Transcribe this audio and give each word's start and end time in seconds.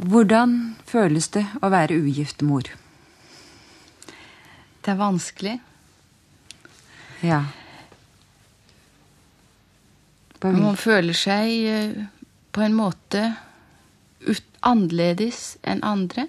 Hvordan 0.00 0.76
føles 0.88 1.28
det 1.34 1.42
å 1.60 1.68
være 1.68 1.98
ugift 2.00 2.40
mor? 2.46 2.64
Det 4.80 4.94
er 4.94 4.96
vanskelig. 4.96 5.58
Ja. 7.20 7.42
Man 10.40 10.78
føler 10.80 11.12
seg 11.12 11.52
eh, 11.68 11.98
på 12.48 12.64
en 12.64 12.78
måte 12.78 13.26
annerledes 14.64 15.58
enn 15.68 15.84
andre. 15.84 16.26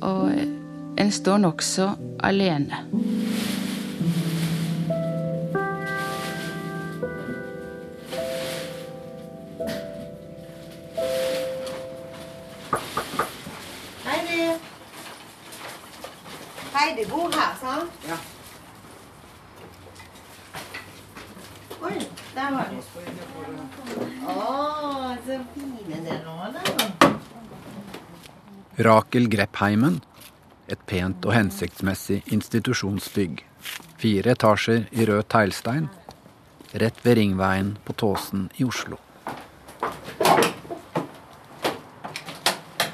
Og 0.00 0.32
en 0.96 1.12
står 1.12 1.44
nokså 1.44 1.90
alene. 2.24 2.84
Bor? 17.66 17.86
Ja. 18.08 18.18
Oi, 21.82 21.98
der 22.34 22.50
var 22.54 22.70
den. 22.70 22.80
Å, 24.26 24.36
så 25.26 25.38
fine 25.54 26.00
dere 26.06 26.22
var 26.26 26.54
der. 26.54 26.66
Rakel 28.86 29.30
Greppheimen. 29.32 30.00
Et 30.66 30.80
pent 30.90 31.26
og 31.26 31.34
hensiktsmessig 31.34 32.24
institusjonsbygg. 32.34 33.44
Fire 34.02 34.34
etasjer 34.34 34.88
i 34.90 35.06
rød 35.06 35.28
teglstein. 35.30 35.88
Rett 36.74 36.98
ved 37.06 37.18
Ringveien 37.20 37.76
på 37.86 37.94
Tåsen 37.94 38.48
i 38.58 38.66
Oslo. 38.66 38.98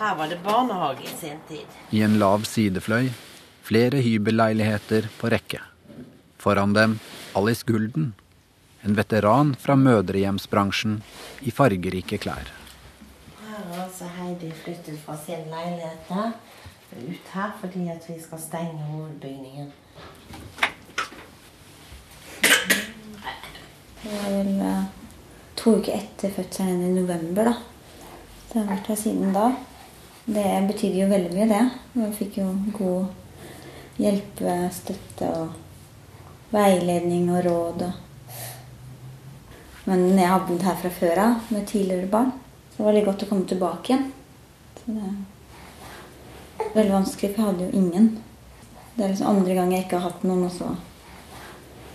Her 0.03 0.17
var 0.19 0.29
det 0.29 0.39
barnehage 0.45 1.07
i 1.07 1.13
sin 1.17 1.41
tid. 1.49 1.67
I 1.91 2.03
en 2.05 2.19
lav 2.21 2.45
sidefløy 2.49 3.09
flere 3.73 4.03
hybelleiligheter 4.05 5.07
på 5.17 5.31
rekke. 5.33 5.59
Foran 6.37 6.75
dem 6.77 6.99
Alice 7.33 7.65
Gulden, 7.65 8.11
en 8.83 8.97
veteran 8.99 9.55
fra 9.57 9.77
mødrehjemsbransjen 9.81 10.99
i 11.41 11.51
fargerike 11.57 12.19
klær. 12.21 12.51
Her 13.39 13.63
har 13.71 13.79
altså 13.87 14.11
Heidi 14.19 14.51
flyttet 14.65 14.99
fra 15.07 15.17
sin 15.17 15.47
leilighet 15.49 16.11
her, 16.11 16.35
ut 16.99 17.31
her 17.33 17.55
fordi 17.63 17.87
at 17.95 18.05
vi 18.11 18.19
skal 18.21 18.43
stenge 18.43 18.91
hovedbygningen. 18.91 19.73
Det 24.03 24.13
var 24.19 24.29
vel 24.37 24.53
eh, 24.67 24.85
to 25.57 25.79
uker 25.79 25.97
etter 25.97 26.37
fødselen 26.37 26.85
i 26.91 26.93
november, 26.99 27.55
da. 27.55 27.57
Så 28.51 28.59
jeg 28.59 28.67
har 28.67 28.71
vært 28.75 28.93
her 28.93 29.03
siden 29.07 29.33
da. 29.33 29.49
Det 30.29 30.47
betydde 30.69 31.05
jo 31.07 31.11
veldig 31.17 31.35
mye, 31.39 31.51
det. 31.57 31.65
Vi 31.97 32.13
fikk 32.21 32.41
jo 32.43 32.53
god 32.77 33.22
hjelpestøtte 34.01 35.29
og 35.37 36.53
veiledning 36.53 37.29
og 37.33 37.45
råd. 37.47 37.85
Men 39.85 40.07
jeg 40.19 40.31
har 40.31 40.47
bodd 40.47 40.63
her 40.67 40.79
fra 40.79 40.93
før 40.95 41.21
av 41.25 41.53
med 41.53 41.67
tidligere 41.67 42.11
barn. 42.11 42.33
Så 42.71 42.77
det 42.77 42.85
var 42.85 42.93
veldig 42.93 43.07
godt 43.09 43.25
å 43.25 43.31
komme 43.33 43.49
tilbake 43.51 43.93
igjen. 43.93 44.07
Så 44.79 44.95
det 44.95 45.09
er 45.09 46.73
veldig 46.77 46.95
vanskelig, 46.95 47.33
for 47.33 47.43
jeg 47.43 47.51
hadde 47.51 47.67
jo 47.67 47.83
ingen. 47.83 48.09
Det 48.95 49.05
er 49.05 49.13
liksom 49.13 49.33
andre 49.33 49.59
gang 49.59 49.73
jeg 49.75 49.87
ikke 49.87 50.01
har 50.01 50.11
hatt 50.11 50.25
noen, 50.29 50.47
og 50.47 50.55
så 50.55 50.73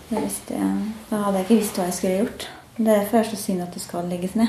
det 0.08 0.22
visste 0.24 0.56
jeg, 0.56 0.92
Da 1.10 1.18
hadde 1.20 1.40
jeg 1.40 1.46
ikke 1.46 1.60
visst 1.60 1.78
hva 1.78 1.88
jeg 1.88 1.96
skulle 1.98 2.18
gjort. 2.22 2.48
Det 2.78 2.94
er 2.94 3.08
er 3.18 3.26
så 3.28 3.36
synd 3.36 3.62
at 3.62 3.74
det 3.74 3.82
skal 3.82 4.08
legges 4.08 4.34
ned. 4.38 4.48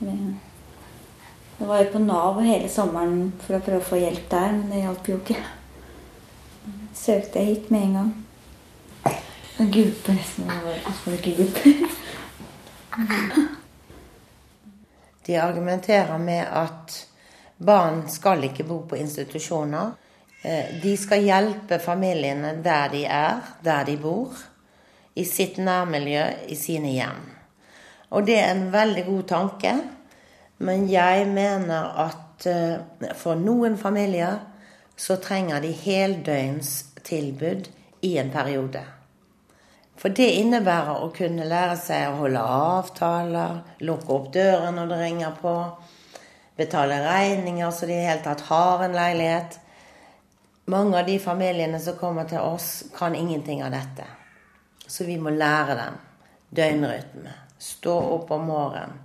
Jeg 0.00 1.68
var 1.68 1.82
jo 1.82 1.90
på 1.92 1.98
Nav 1.98 2.40
hele 2.40 2.68
sommeren 2.72 3.32
for 3.44 3.58
å 3.58 3.60
prøve 3.60 3.82
å 3.82 3.88
få 3.90 4.00
hjelp 4.00 4.30
der, 4.30 4.52
men 4.56 4.70
det 4.72 4.80
hjalp 4.80 5.08
jo 5.08 5.18
ikke. 5.20 5.36
Søkte 7.00 7.38
jeg 7.40 7.46
hit 7.46 7.70
med 7.70 7.82
en 7.82 7.92
gang. 7.96 8.10
Jeg 9.58 9.70
gulper 9.72 10.12
nesten. 10.18 10.50
Får 11.00 11.12
ikke 11.16 11.36
gulper. 11.38 11.96
De 15.26 15.38
argumenterer 15.40 16.18
med 16.18 16.44
at 16.44 17.06
barn 17.56 18.02
skal 18.08 18.44
ikke 18.44 18.66
bo 18.68 18.82
på 18.88 18.98
institusjoner. 19.00 19.94
Eh, 20.44 20.76
De 20.82 20.96
skal 20.96 21.24
hjelpe 21.24 21.78
familiene 21.80 22.58
der 22.64 22.88
de 22.92 23.04
er, 23.04 23.40
der 23.64 23.84
de 23.84 23.96
bor. 23.96 24.36
I 25.16 25.24
sitt 25.24 25.58
nærmiljø, 25.58 26.24
i 26.48 26.54
sine 26.54 26.92
hjem. 26.92 27.24
Og 28.10 28.26
det 28.26 28.38
er 28.40 28.52
en 28.52 28.72
veldig 28.72 29.04
god 29.06 29.22
tanke. 29.22 29.74
Men 30.58 30.90
jeg 30.90 31.26
mener 31.32 31.96
at 32.08 32.46
eh, 32.46 33.12
for 33.16 33.34
noen 33.40 33.78
familier 33.78 34.38
så 34.96 35.16
trenger 35.16 35.60
de 35.64 35.72
heldøgnstilbud 37.08 37.68
i 38.00 38.18
en 38.18 38.30
periode. 38.30 38.84
For 39.96 40.08
det 40.08 40.30
innebærer 40.40 41.02
å 41.02 41.10
kunne 41.12 41.44
lære 41.44 41.76
seg 41.76 42.08
å 42.08 42.20
holde 42.22 42.40
avtaler, 42.40 43.60
lukke 43.80 44.12
opp 44.12 44.32
døren 44.32 44.74
når 44.74 44.86
det 44.88 45.00
ringer 45.00 45.34
på, 45.40 45.54
betale 46.56 47.00
regninger 47.04 47.70
så 47.70 47.86
de 47.86 47.92
i 47.92 47.96
det 47.96 48.08
hele 48.08 48.22
tatt 48.24 48.40
har 48.48 48.84
en 48.84 48.96
leilighet. 48.96 49.58
Mange 50.66 50.98
av 50.98 51.06
de 51.06 51.18
familiene 51.18 51.80
som 51.80 51.96
kommer 51.96 52.24
til 52.24 52.40
oss, 52.40 52.84
kan 52.96 53.14
ingenting 53.14 53.62
av 53.62 53.72
dette. 53.72 54.04
Så 54.86 55.04
vi 55.04 55.18
må 55.18 55.30
lære 55.30 55.76
dem 55.76 56.00
døgnrytme. 56.50 57.36
Stå 57.58 57.94
opp 58.16 58.30
om 58.30 58.46
morgenen. 58.48 58.98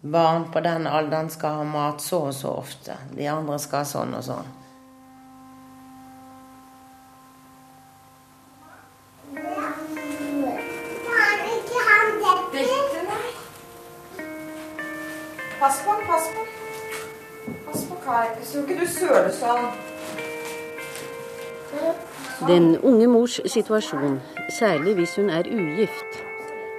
Barn 0.00 0.44
på 0.52 0.60
den 0.60 0.86
alderen 0.86 1.30
skal 1.30 1.56
ha 1.56 1.64
mat 1.64 2.02
så 2.04 2.26
og 2.28 2.34
så 2.34 2.52
ofte. 2.60 2.94
De 3.16 3.26
andre 3.26 3.56
skal 3.58 3.82
ha 3.82 3.88
sånn 3.88 4.14
og 4.14 4.22
sånn. 4.22 4.55
Pass 15.66 15.82
på 15.84 15.92
den, 15.92 16.06
pass 16.06 16.28
på. 16.34 16.42
Pass 17.66 17.84
på 17.88 17.94
Kai. 18.04 18.26
Så 18.46 18.60
ikke 18.62 18.74
du 18.78 18.86
søler 18.86 19.32
sånn. 19.34 19.64
Den 22.46 22.68
unge 22.86 23.08
mors 23.10 23.40
situasjon, 23.50 24.20
særlig 24.54 24.94
hvis 25.00 25.16
hun 25.18 25.32
er 25.34 25.48
ugift, 25.50 26.20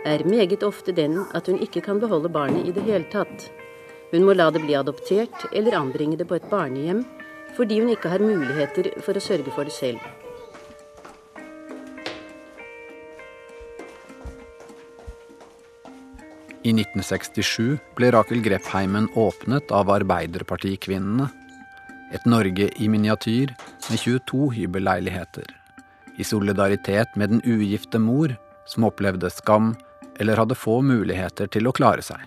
er 0.08 0.24
meget 0.24 0.64
ofte 0.64 0.96
den 0.96 1.18
at 1.36 1.52
hun 1.52 1.59
ikke 1.66 1.84
kan 1.84 2.00
beholde 2.00 2.31
barnet 2.31 2.64
i 2.64 2.72
det 2.78 2.86
hele 2.88 3.03
tatt. 3.12 3.50
Hun 4.14 4.24
må 4.24 4.38
la 4.38 4.47
det 4.56 4.64
bli 4.64 4.80
adoptert 4.80 5.50
eller 5.52 5.76
anbringe 5.81 6.16
det 6.16 6.30
på 6.31 6.40
et 6.40 6.47
barnehjem 6.47 7.03
fordi 7.59 7.81
hun 7.81 7.92
ikke 7.92 8.14
har 8.16 8.24
muligheter 8.24 8.94
for 9.03 9.20
å 9.20 9.26
sørge 9.28 9.52
for 9.52 9.68
det 9.68 9.76
selv. 9.76 10.00
I 16.67 16.73
1967 16.73 17.78
ble 17.95 18.09
Rakel 18.11 18.41
Greppheimen 18.44 19.05
åpnet 19.16 19.69
av 19.72 19.88
Arbeiderpartikvinnene. 19.94 21.29
Et 22.11 22.25
Norge 22.28 22.66
i 22.75 22.88
miniatyr 22.91 23.53
med 23.88 24.00
22 24.01 24.50
hybelleiligheter. 24.51 25.45
I 26.19 26.25
solidaritet 26.28 27.16
med 27.16 27.31
den 27.31 27.39
ugifte 27.45 28.01
mor, 28.03 28.33
som 28.67 28.83
opplevde 28.83 29.29
skam 29.31 29.78
eller 30.19 30.41
hadde 30.41 30.57
få 30.59 30.81
muligheter 30.83 31.47
til 31.47 31.69
å 31.69 31.75
klare 31.78 32.03
seg. 32.03 32.19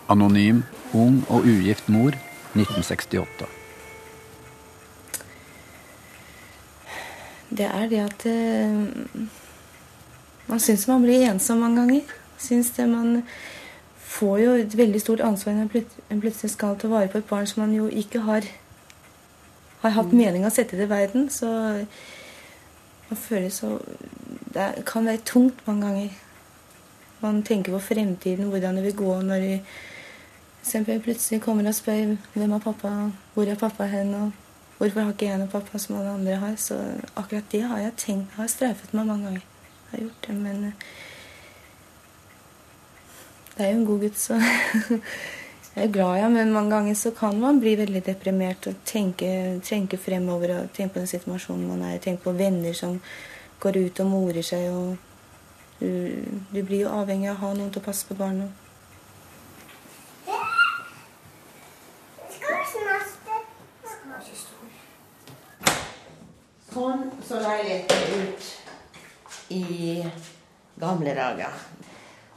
Anonym, 0.10 0.64
ung 0.94 1.22
og 1.30 1.46
ugift 1.46 1.90
mor 1.94 2.18
1968. 2.58 3.63
det 7.58 7.68
er 7.70 7.90
det 7.90 8.02
at 8.04 8.26
uh, 8.26 9.28
Man 10.48 10.60
syns 10.60 10.88
man 10.88 11.04
blir 11.06 11.24
ensom 11.30 11.62
mange 11.64 11.80
ganger. 11.80 12.02
Syns 12.38 12.72
det 12.76 12.90
man 12.90 13.22
får 14.14 14.40
jo 14.40 14.56
et 14.60 14.78
veldig 14.78 15.02
stort 15.02 15.22
ansvar 15.26 15.56
når 15.56 15.70
man 16.10 16.22
plutselig 16.22 16.52
skal 16.52 16.76
ta 16.78 16.90
vare 16.92 17.08
på 17.08 17.18
et 17.18 17.30
barn 17.30 17.48
som 17.48 17.64
man 17.64 17.76
jo 17.76 17.88
ikke 17.88 18.20
har, 18.28 18.44
har 19.82 19.96
hatt 19.96 20.12
mm. 20.12 20.18
mening 20.20 20.46
å 20.46 20.52
sette 20.54 20.78
til 20.78 20.90
verden. 20.90 21.30
Så 21.30 21.48
man 23.10 23.18
føler 23.18 23.50
så 23.50 23.80
Det 24.54 24.86
kan 24.86 25.06
være 25.06 25.18
tungt 25.26 25.68
mange 25.68 25.88
ganger. 25.88 26.10
Man 27.22 27.44
tenker 27.44 27.72
på 27.72 27.80
fremtiden, 27.80 28.50
hvordan 28.52 28.76
det 28.76 28.84
vil 28.84 28.96
gå 28.96 29.22
når 29.22 29.40
de 29.40 31.00
plutselig 31.00 31.42
kommer 31.42 31.68
og 31.68 31.76
spør 31.76 32.18
hvem 32.34 32.52
er 32.52 32.60
pappa, 32.60 32.92
hvor 33.34 33.50
er 33.50 33.56
pappa 33.56 33.84
hen, 33.84 34.14
og 34.14 34.32
Hvorfor 34.78 35.02
har 35.02 35.14
ikke 35.14 35.30
jeg 35.30 35.40
noen 35.40 35.52
pappa 35.52 35.80
som 35.80 35.98
alle 36.00 36.16
andre 36.18 36.40
har? 36.42 36.56
Så 36.60 36.78
akkurat 37.16 37.52
det 37.52 37.62
har 37.70 37.80
jeg 37.80 37.98
tenkt, 37.98 38.34
har 38.38 38.50
streifet 38.52 38.94
meg 38.94 39.08
mange 39.08 39.28
ganger. 39.30 39.46
Jeg 39.84 39.92
har 39.92 40.04
gjort 40.08 40.28
det, 40.28 40.36
men 40.36 40.66
eh, 40.66 40.92
Det 43.54 43.66
er 43.66 43.70
jo 43.70 43.78
en 43.78 43.86
god 43.86 44.00
gutt, 44.02 44.18
så 44.18 44.40
jeg 45.76 45.84
er 45.84 45.92
glad 45.94 46.18
i 46.18 46.22
ham. 46.22 46.32
Men 46.32 46.54
mange 46.54 46.76
ganger 46.76 46.94
så 46.98 47.12
kan 47.12 47.40
man 47.40 47.60
bli 47.62 47.76
veldig 47.78 48.02
deprimert 48.06 48.68
og 48.68 48.82
tenke, 48.86 49.60
tenke 49.64 49.98
fremover 49.98 50.56
og 50.58 50.74
tenke 50.74 50.94
på 50.94 51.04
den 51.04 51.12
situasjonen 51.12 51.68
man 51.70 51.86
er 51.86 52.00
i. 52.00 52.02
Tenke 52.02 52.24
på 52.24 52.34
venner 52.38 52.74
som 52.74 52.98
går 53.62 53.78
ut 53.78 54.00
og 54.00 54.10
morer 54.10 54.42
seg. 54.42 54.72
og 54.74 54.98
du, 55.80 56.16
du 56.54 56.64
blir 56.64 56.86
jo 56.86 56.92
avhengig 56.96 57.30
av 57.30 57.38
å 57.38 57.46
ha 57.46 57.54
noen 57.58 57.72
til 57.72 57.82
å 57.84 57.86
passe 57.86 58.08
på 58.10 58.18
barna. 58.18 58.50
Sånn 66.74 67.04
så 67.22 67.38
leiligheten 67.38 68.24
ut 68.24 69.52
i 69.54 70.02
gamle 70.82 71.14
dager. 71.14 71.54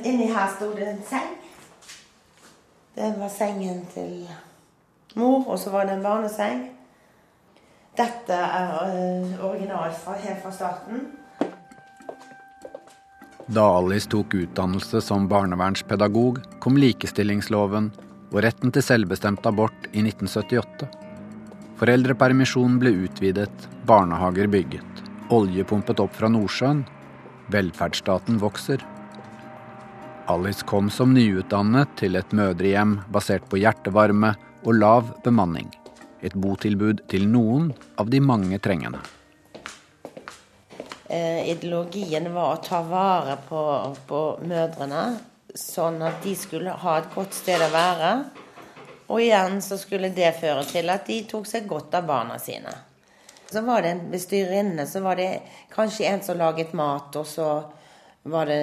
Inni 0.05 0.27
her 0.29 0.51
sto 0.53 0.75
det 0.77 0.91
en 0.91 1.05
seng. 1.09 1.31
Det 2.97 3.15
var 3.17 3.33
sengen 3.33 3.81
til 3.95 4.27
mor, 5.17 5.47
og 5.49 5.57
så 5.61 5.73
var 5.73 5.89
det 5.89 5.97
en 5.97 6.05
barneseng. 6.05 6.67
Dette 7.97 8.37
er 8.37 8.75
uh, 8.77 9.47
originalt 9.49 9.97
fra, 10.03 10.19
helt 10.21 10.45
fra 10.45 10.53
starten. 10.53 11.07
Da 13.47 13.65
Alice 13.79 14.11
tok 14.13 14.37
utdannelse 14.37 15.01
som 15.01 15.31
barnevernspedagog, 15.33 16.43
kom 16.61 16.77
likestillingsloven 16.77 17.89
og 18.35 18.41
retten 18.45 18.75
til 18.75 18.85
selvbestemt 18.85 19.49
abort 19.49 19.89
i 19.95 20.05
1978. 20.05 21.06
Foreldrepermisjonen 21.77 22.79
ble 22.81 22.91
utvidet, 23.05 23.67
barnehager 23.85 24.49
bygget, 24.49 25.01
olje 25.29 25.65
pumpet 25.69 25.99
opp 26.01 26.15
fra 26.17 26.31
Nordsjøen. 26.33 26.87
Velferdsstaten 27.53 28.39
vokser. 28.41 28.81
Alice 30.33 30.65
kom 30.67 30.89
som 30.91 31.13
nyutdannet 31.13 31.93
til 32.01 32.17
et 32.17 32.33
mødrehjem 32.33 32.97
basert 33.13 33.45
på 33.51 33.61
hjertevarme 33.61 34.33
og 34.65 34.73
lav 34.79 35.13
bemanning. 35.27 35.69
Et 36.25 36.33
botilbud 36.33 37.05
til 37.13 37.29
noen 37.29 37.69
av 38.01 38.09
de 38.11 38.23
mange 38.25 38.57
trengende. 38.65 39.05
Eh, 41.13 41.53
ideologien 41.53 42.33
var 42.33 42.57
å 42.57 42.65
ta 42.65 42.81
vare 42.89 43.37
på, 43.51 43.61
på 44.09 44.25
mødrene, 44.49 45.05
sånn 45.53 46.01
at 46.09 46.25
de 46.25 46.33
skulle 46.41 46.73
ha 46.73 46.99
et 47.03 47.13
godt 47.13 47.37
sted 47.37 47.61
å 47.61 47.71
være 47.77 48.17
og 49.07 49.23
igjen 49.23 49.61
så 49.63 49.79
skulle 49.79 50.11
det 50.15 50.35
føre 50.41 50.65
til 50.67 50.91
at 50.91 51.07
de 51.07 51.21
tok 51.31 51.47
seg 51.47 51.69
godt 51.71 51.95
av 51.95 52.07
barna 52.09 52.39
sine. 52.43 52.73
Så 53.51 53.63
var 53.63 53.83
det 53.83 53.93
en 53.95 54.11
bestyrerinne, 54.11 54.87
så 54.87 55.01
var 55.01 55.17
det 55.17 55.29
kanskje 55.71 56.09
en 56.11 56.23
som 56.23 56.39
laget 56.39 56.73
mat, 56.75 57.15
og 57.17 57.27
så 57.31 57.51
var 58.27 58.51
det 58.51 58.63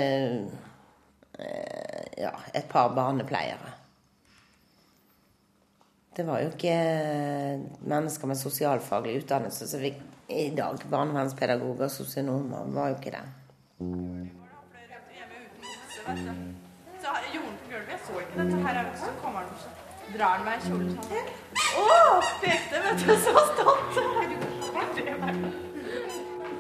eh, 1.40 2.04
ja, 2.20 2.34
et 2.54 2.68
par 2.70 2.92
barnepleiere. 2.96 3.72
Det 6.14 6.26
var 6.28 6.44
jo 6.44 6.52
ikke 6.52 6.76
mennesker 7.90 8.30
med 8.30 8.38
sosialfaglig 8.38 9.16
utdannelse 9.24 9.68
som 9.72 9.82
fikk 9.82 10.02
i 10.30 10.50
dag. 10.54 10.84
Barnevernspedagoger, 10.92 11.88
og 11.88 11.92
sosionomer, 11.92 12.68
var 12.76 12.92
jo 12.92 13.00
ikke 13.00 13.16
det. 13.16 13.24
Så 17.02 17.16
jorden 17.34 17.56
på 17.64 17.72
gulvet, 17.72 17.96
jeg 17.96 18.04
så 18.04 18.20
ikke 18.20 18.44
dette 18.44 18.62
her, 18.68 18.84
så 19.00 19.16
kommer 19.24 19.48
også 19.56 19.83
drar 20.14 20.38
han 20.38 20.46
meg 20.46 20.60
i 20.60 20.70
kjolen 20.70 20.90
sånn. 20.96 21.28
Å, 21.82 22.22
pekte, 22.42 22.82
vet 22.86 22.98
du. 23.02 23.14
Så 23.24 23.34
stolt. 23.54 23.94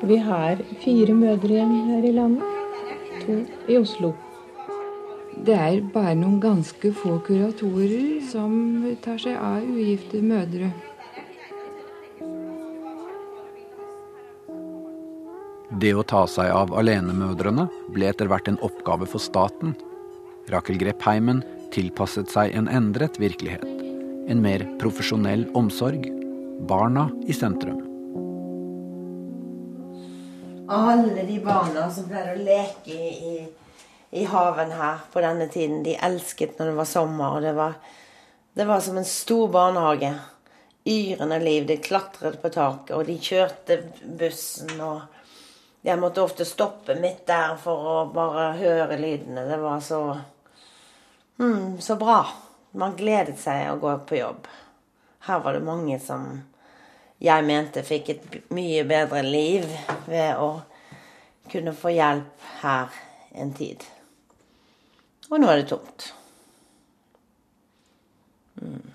Vi 0.04 0.18
har 0.20 0.60
fire 0.84 1.14
mødrehjem 1.16 1.74
her 1.90 2.08
i 2.10 2.14
landet. 2.16 2.48
To 3.24 3.38
i 3.72 3.78
Oslo. 3.80 4.14
Det 5.44 5.56
er 5.56 5.80
bare 5.94 6.16
noen 6.20 6.40
ganske 6.44 6.92
få 6.98 7.18
kuratorer 7.26 8.20
som 8.28 8.52
tar 9.04 9.22
seg 9.22 9.38
av 9.40 9.64
ugifte 9.64 10.22
mødre. 10.24 10.72
Det 15.84 15.92
å 15.98 16.04
ta 16.08 16.26
seg 16.30 16.52
av 16.54 16.72
alenemødrene 16.78 17.66
ble 17.96 18.12
etter 18.12 18.30
hvert 18.32 18.48
en 18.52 18.60
oppgave 18.64 19.08
for 19.10 19.24
staten. 19.24 19.74
Rakel 20.52 20.78
Greppheimen 20.80 21.42
tilpasset 21.74 22.30
seg 22.32 22.54
en 22.58 22.70
endret 22.70 23.18
virkelighet. 23.22 23.66
En 24.30 24.42
mer 24.44 24.64
profesjonell 24.82 25.48
omsorg. 25.58 26.06
Barna 26.70 27.10
i 27.28 27.34
sentrum. 27.34 27.82
Alle 30.70 31.26
de 31.28 31.40
barna 31.44 31.90
som 31.92 32.06
pleide 32.08 32.38
å 32.38 32.44
leke 32.46 32.94
i, 32.96 33.34
i, 34.16 34.24
haven 34.30 34.72
her 34.78 35.02
på 35.12 35.24
denne 35.26 35.50
tiden, 35.52 35.82
de 35.84 35.98
elsket 35.98 36.56
når 36.60 36.72
det 36.72 36.76
var 36.78 36.88
sommer. 36.88 37.36
og 37.36 37.42
Det 37.44 37.56
var, 37.58 37.74
det 38.54 38.68
var 38.70 38.86
som 38.86 38.98
en 39.02 39.10
stor 39.10 39.50
barnehage. 39.52 40.14
Yrende 40.88 41.40
liv. 41.40 41.66
De 41.68 41.78
klatret 41.84 42.42
på 42.42 42.52
taket, 42.54 42.96
og 42.96 43.08
de 43.08 43.18
kjørte 43.20 43.82
bussen. 44.20 44.72
og 44.80 45.02
Jeg 45.84 46.00
måtte 46.00 46.24
ofte 46.24 46.48
stoppe 46.48 46.96
midt 47.00 47.26
der 47.28 47.58
for 47.60 47.90
å 47.96 47.98
bare 48.14 48.54
høre 48.62 49.00
lydene. 49.00 49.48
Det 49.50 49.60
var 49.60 49.84
så 49.84 50.04
Mm, 51.40 51.82
så 51.82 51.96
bra. 51.96 52.28
Man 52.72 52.96
gledet 52.98 53.40
seg 53.40 53.72
å 53.72 53.80
gå 53.82 53.94
på 54.10 54.18
jobb. 54.18 54.48
Her 55.28 55.40
var 55.40 55.54
det 55.54 55.66
mange 55.66 56.00
som 56.02 56.42
jeg 57.24 57.46
mente 57.48 57.84
fikk 57.86 58.10
et 58.10 58.38
mye 58.52 58.84
bedre 58.88 59.22
liv 59.24 59.68
ved 60.10 60.40
å 60.42 60.50
kunne 61.52 61.74
få 61.78 61.94
hjelp 61.94 62.48
her 62.62 62.98
en 63.40 63.54
tid. 63.56 63.86
Og 65.30 65.40
nå 65.40 65.50
er 65.50 65.62
det 65.62 65.70
tomt. 65.72 66.10
Mm. 68.62 68.90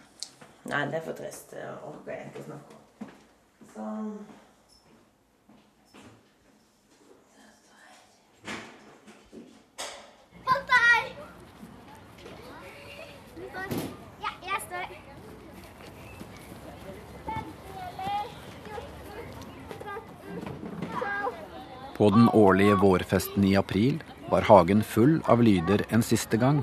Nei, 0.68 0.82
det 0.90 1.00
er 1.00 1.06
for 1.06 1.16
trist. 1.16 1.54
Det 1.54 1.64
orker 1.64 2.12
jeg 2.12 2.28
ikke 2.28 2.44
snakke 2.50 2.76
om. 2.76 3.14
Sånn. 3.72 4.12
På 21.98 22.10
den 22.10 22.28
årlige 22.28 22.74
vårfesten 22.74 23.44
i 23.44 23.56
april 23.56 24.02
var 24.30 24.44
hagen 24.46 24.82
full 24.86 25.16
av 25.26 25.40
lyder 25.42 25.82
en 25.88 26.02
siste 26.02 26.38
gang. 26.38 26.60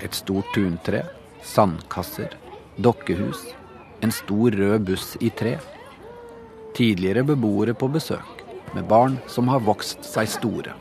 Et 0.00 0.14
stort 0.14 0.54
tuntre, 0.54 1.00
sandkasser, 1.42 2.36
dokkehus, 2.78 3.42
en 4.06 4.14
stor 4.14 4.54
rød 4.54 4.86
buss 4.86 5.16
i 5.20 5.32
tre. 5.34 5.56
Tidligere 6.78 7.26
beboere 7.26 7.74
på 7.74 7.90
besøk, 7.90 8.46
med 8.74 8.86
barn 8.86 9.18
som 9.26 9.50
har 9.50 9.66
vokst 9.66 10.06
seg 10.06 10.30
store. 10.30 10.78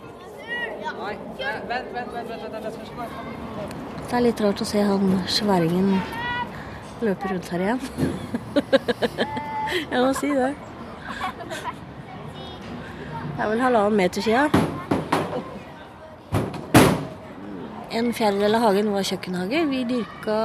Det 4.10 4.18
er 4.18 4.24
litt 4.26 4.40
rart 4.42 4.62
å 4.64 4.66
se 4.66 4.82
han 4.82 5.12
sværingen 5.30 5.92
løpe 7.06 7.30
rundt 7.30 7.50
her 7.54 7.62
igjen. 7.62 7.82
Jeg 9.92 10.00
må 10.02 10.08
si 10.18 10.32
det. 10.34 10.48
Det 13.36 13.44
er 13.46 13.52
vel 13.52 13.62
halvannen 13.62 14.00
meter 14.00 14.26
siden. 14.26 14.50
En 18.00 18.10
fjerdedel 18.18 18.58
av 18.58 18.66
hagen 18.66 18.90
var 18.96 19.06
kjøkkenhage. 19.12 19.62
Vi 19.76 19.84
dyrka 19.94 20.40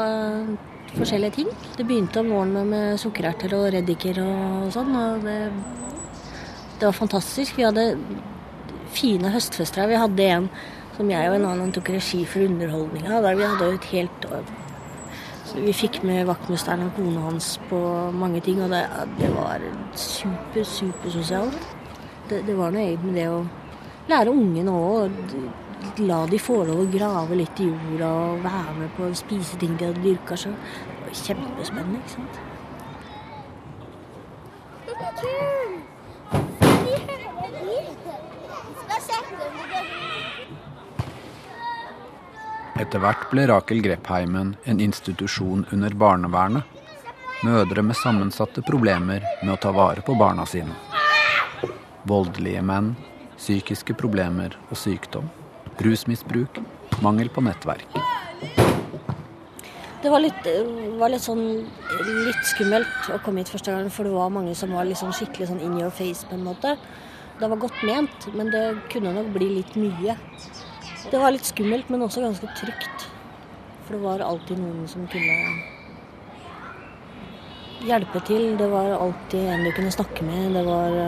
forskjellige 0.98 1.36
ting. 1.40 1.50
Det 1.78 1.88
begynte 1.88 2.20
om 2.20 2.30
våren 2.36 2.68
med 2.68 3.00
sukkererter 3.00 3.56
og 3.56 3.70
reddiker 3.78 4.20
og 4.28 4.68
sånn. 4.76 4.92
og 4.92 5.24
det, 5.24 5.40
det 6.76 6.84
var 6.90 7.00
fantastisk. 7.00 7.56
Vi 7.56 7.64
hadde 7.64 7.88
fine 8.92 9.32
høstfester 9.32 9.86
her. 9.86 9.94
Vi 9.96 10.04
hadde 10.04 10.32
en 10.36 10.52
som 10.96 11.10
jeg 11.10 11.30
og 11.30 11.36
en 11.38 11.46
annen 11.48 11.72
tok 11.74 11.90
regi 11.96 12.22
for 12.28 12.44
underholdninga. 12.46 13.20
Der 13.24 13.38
vi 13.38 13.48
hadde 13.48 13.70
jo 13.70 13.78
et 13.78 13.90
helt 13.94 14.28
Vi 15.54 15.72
fikk 15.76 16.00
med 16.02 16.26
vaktmesteren 16.26 16.88
og 16.88 16.96
kona 16.96 17.20
hans 17.28 17.60
på 17.68 17.78
mange 18.10 18.40
ting, 18.42 18.62
og 18.62 18.70
det, 18.70 18.82
det 19.20 19.28
var 19.34 19.62
super, 19.94 20.64
supersosialt. 20.64 21.68
Det, 22.30 22.40
det 22.46 22.56
var 22.58 22.74
noe 22.74 22.96
med 23.04 23.14
det 23.14 23.28
å 23.30 23.44
lære 24.10 24.34
ungene 24.34 24.74
òg. 24.74 25.36
La 26.00 26.24
de 26.26 26.40
få 26.40 26.62
lov 26.64 26.80
å 26.80 26.88
grave 26.90 27.36
litt 27.38 27.60
i 27.60 27.68
jorda 27.68 28.08
og 28.08 28.42
være 28.46 28.74
med 28.80 28.90
på 28.96 29.06
å 29.06 29.14
spise 29.20 29.60
ting 29.60 29.76
de 29.78 29.90
hadde 29.90 30.02
dyrka. 30.02 30.34
Det 30.40 30.50
var 31.04 31.22
kjempespennende, 31.22 32.00
ikke 32.00 32.16
sant. 32.16 32.42
Etter 42.74 42.98
hvert 42.98 43.28
ble 43.30 43.44
Rakel 43.46 43.78
Greppheimen 43.84 44.48
en 44.66 44.80
institusjon 44.82 45.60
under 45.70 45.94
barnevernet. 45.94 46.64
Mødre 47.46 47.84
med 47.86 47.94
sammensatte 47.94 48.64
problemer 48.66 49.22
med 49.44 49.52
å 49.54 49.60
ta 49.62 49.70
vare 49.76 50.02
på 50.02 50.16
barna 50.18 50.42
sine. 50.48 50.74
Voldelige 52.10 52.64
menn, 52.66 52.96
psykiske 53.36 53.94
problemer 54.00 54.56
og 54.66 54.80
sykdom. 54.80 55.28
Rusmisbruk, 55.86 56.58
mangel 57.04 57.30
på 57.30 57.44
nettverk. 57.46 57.94
Det 60.02 60.10
var 60.10 60.24
litt, 60.24 60.50
var 60.98 61.14
litt, 61.14 61.22
sånn 61.22 61.46
litt 62.26 62.42
skummelt 62.50 63.14
å 63.14 63.20
komme 63.22 63.44
hit 63.44 63.54
første 63.54 63.70
gang, 63.70 63.86
for 63.86 64.08
det 64.08 64.16
var 64.18 64.34
mange 64.34 64.58
som 64.58 64.74
var 64.74 64.90
liksom 64.90 65.14
skikkelig 65.14 65.52
sånn 65.52 65.62
in 65.62 65.78
your 65.78 65.94
face 65.94 66.26
på 66.26 66.34
en 66.34 66.42
måte. 66.50 66.74
Det 67.38 67.46
var 67.54 67.62
godt 67.62 67.86
ment, 67.86 68.28
men 68.34 68.50
det 68.50 68.66
kunne 68.90 69.14
nok 69.14 69.30
bli 69.38 69.60
litt 69.60 69.78
mye. 69.78 70.18
Det 71.10 71.20
var 71.20 71.34
litt 71.34 71.46
skummelt, 71.46 71.90
men 71.92 72.02
også 72.06 72.24
ganske 72.24 72.48
trygt. 72.58 73.08
For 73.84 73.96
det 73.96 74.02
var 74.04 74.24
alltid 74.24 74.60
noen 74.60 74.86
som 74.88 75.06
kunne 75.12 75.36
hjelpe 77.84 78.22
til. 78.24 78.54
Det 78.58 78.68
var 78.72 78.96
alltid 78.96 79.48
en 79.52 79.64
du 79.66 79.72
kunne 79.76 79.92
snakke 79.92 80.24
med. 80.24 80.54
Det 80.56 80.64
var 80.66 80.98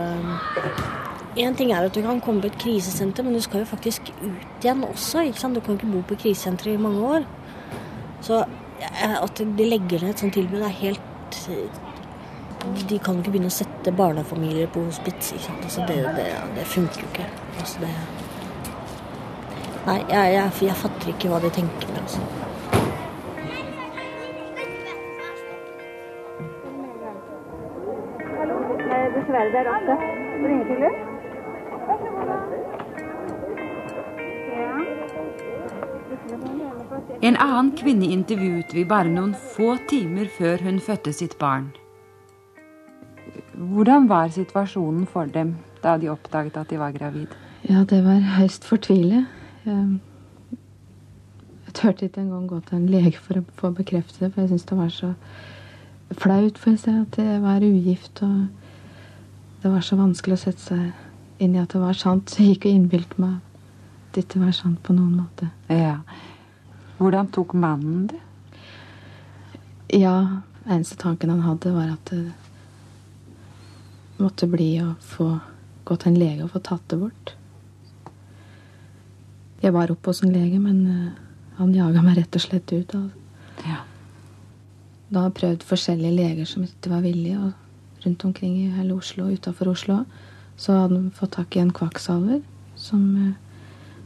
Én 1.37 1.53
ting 1.53 1.69
er 1.71 1.85
at 1.85 1.93
du 1.93 2.01
kan 2.01 2.21
komme 2.21 2.41
på 2.41 2.49
et 2.49 2.59
krisesenter, 2.59 3.23
men 3.23 3.35
du 3.37 3.41
skal 3.45 3.61
jo 3.61 3.69
faktisk 3.69 4.09
ut 4.23 4.65
igjen 4.65 4.85
også. 4.85 5.21
ikke 5.21 5.41
sant? 5.41 5.55
Du 5.55 5.61
kan 5.61 5.77
ikke 5.77 5.91
bo 5.93 6.01
på 6.09 6.17
krisesenter 6.23 6.71
i 6.73 6.77
mange 6.81 7.03
år. 7.05 7.27
Så 8.25 8.45
at 8.81 9.43
de 9.59 9.65
legger 9.69 10.01
ned 10.01 10.15
et 10.15 10.19
sånt 10.19 10.33
tilbud, 10.33 10.61
er 10.61 10.69
helt 10.69 11.51
De 12.89 12.99
kan 12.99 13.21
ikke 13.21 13.31
begynne 13.31 13.53
å 13.53 13.55
sette 13.55 13.93
barnefamilier 13.93 14.67
på 14.73 14.87
hospits. 14.89 15.33
ikke 15.33 15.45
sant? 15.45 15.65
Altså 15.69 15.85
det, 15.89 15.99
det, 16.17 16.31
det 16.57 16.65
funker 16.67 17.05
jo 17.05 17.11
ikke. 17.13 17.29
Altså 17.61 17.85
det 17.85 17.93
Nei, 19.87 20.01
jeg, 20.11 20.33
jeg, 20.35 20.51
jeg, 20.67 20.77
fatter 20.81 21.13
ikke 21.13 21.29
hva 21.31 21.39
de 21.45 21.51
tenker. 21.55 21.91
altså. 22.01 22.21
Dessverre 29.17 29.51
det 29.55 29.61
er? 29.63 31.07
En 37.23 37.37
annen 37.39 37.71
kvinne 37.79 38.11
intervjuet 38.11 38.75
vi 38.75 38.85
bare 38.89 39.11
noen 39.13 39.33
få 39.55 39.77
timer 39.91 40.27
før 40.35 40.67
hun 40.67 40.83
fødte 40.83 41.15
sitt 41.15 41.39
barn. 41.39 41.71
Hvordan 43.55 44.11
var 44.11 44.35
situasjonen 44.35 45.07
for 45.07 45.31
dem 45.31 45.57
da 45.83 45.97
de 45.97 46.11
oppdaget 46.11 46.59
at 46.59 46.71
de 46.71 46.83
var 46.83 46.95
gravid? 46.99 47.31
Ja, 47.71 47.87
det 47.87 48.03
var 48.05 48.23
høyst 48.37 48.67
fortvilet. 48.67 49.36
Jeg, 49.67 49.99
jeg 51.67 51.75
turte 51.75 52.07
ikke 52.07 52.23
engang 52.23 52.47
gå 52.49 52.61
til 52.69 52.79
en 52.79 52.91
lege 52.91 53.19
for 53.19 53.41
å 53.41 53.45
få 53.59 53.73
bekreftet 53.75 54.21
det, 54.23 54.33
for 54.33 54.45
jeg 54.45 54.53
syntes 54.53 54.69
det 54.71 54.79
var 54.79 54.93
så 54.95 55.13
flaut 56.15 56.61
for 56.63 56.79
seg 56.79 57.03
at 57.03 57.19
jeg 57.19 57.43
var 57.43 57.67
ugift. 57.67 58.23
Og 58.23 58.47
det 59.63 59.73
var 59.73 59.83
så 59.83 59.99
vanskelig 59.99 60.39
å 60.39 60.45
sette 60.45 60.63
seg 60.63 61.43
inn 61.43 61.57
i 61.57 61.61
at 61.63 61.75
det 61.75 61.83
var 61.83 61.99
sant. 61.99 62.31
Så 62.31 62.45
jeg 62.45 62.57
gikk 62.57 62.69
og 62.71 62.79
innbilte 62.79 63.23
meg 63.23 63.37
at 63.37 64.15
det 64.15 64.25
ikke 64.25 64.45
var 64.47 64.55
sant 64.57 64.81
på 64.87 64.97
noen 64.97 65.19
måte. 65.19 65.51
Ja. 65.73 65.99
Hvordan 66.97 67.29
tok 67.35 67.53
mannen 67.59 68.07
det? 68.13 68.23
Ja, 69.99 70.43
eneste 70.65 70.97
tanken 70.99 71.31
han 71.31 71.45
hadde, 71.45 71.75
var 71.75 71.93
at 71.93 72.11
det 72.11 72.33
måtte 74.19 74.49
bli 74.51 74.71
å 74.83 74.95
få 75.05 75.37
gå 75.87 75.97
til 76.01 76.13
en 76.13 76.19
lege 76.19 76.47
og 76.47 76.55
få 76.55 76.63
tatt 76.67 76.87
det 76.91 76.99
bort. 76.99 77.36
Jeg 79.67 79.75
var 79.75 79.91
oppe 79.91 80.13
hos 80.13 80.23
en 80.23 80.31
lege, 80.31 80.61
men 80.63 81.11
han 81.59 81.75
jaga 81.75 82.03
meg 82.05 82.21
rett 82.21 82.37
og 82.39 82.43
slett 82.45 82.71
ut. 82.71 82.93
Altså. 82.95 83.65
Ja. 83.67 83.81
Da 85.09 85.25
har 85.25 85.31
jeg 85.31 85.39
prøvd 85.41 85.67
forskjellige 85.67 86.15
leger 86.15 86.47
som 86.47 86.63
ikke 86.67 86.93
var 86.93 87.03
villige. 87.03 87.41
Og 87.49 88.05
rundt 88.07 88.25
omkring 88.29 88.55
i 88.61 88.71
hele 88.77 88.95
Oslo, 88.95 89.27
utafor 89.27 89.73
Oslo, 89.73 90.05
så 90.57 90.77
hadde 90.85 91.01
han 91.01 91.11
fått 91.11 91.35
tak 91.35 91.57
i 91.57 91.65
en 91.65 91.75
kvakksalver 91.75 92.41
som 92.79 93.03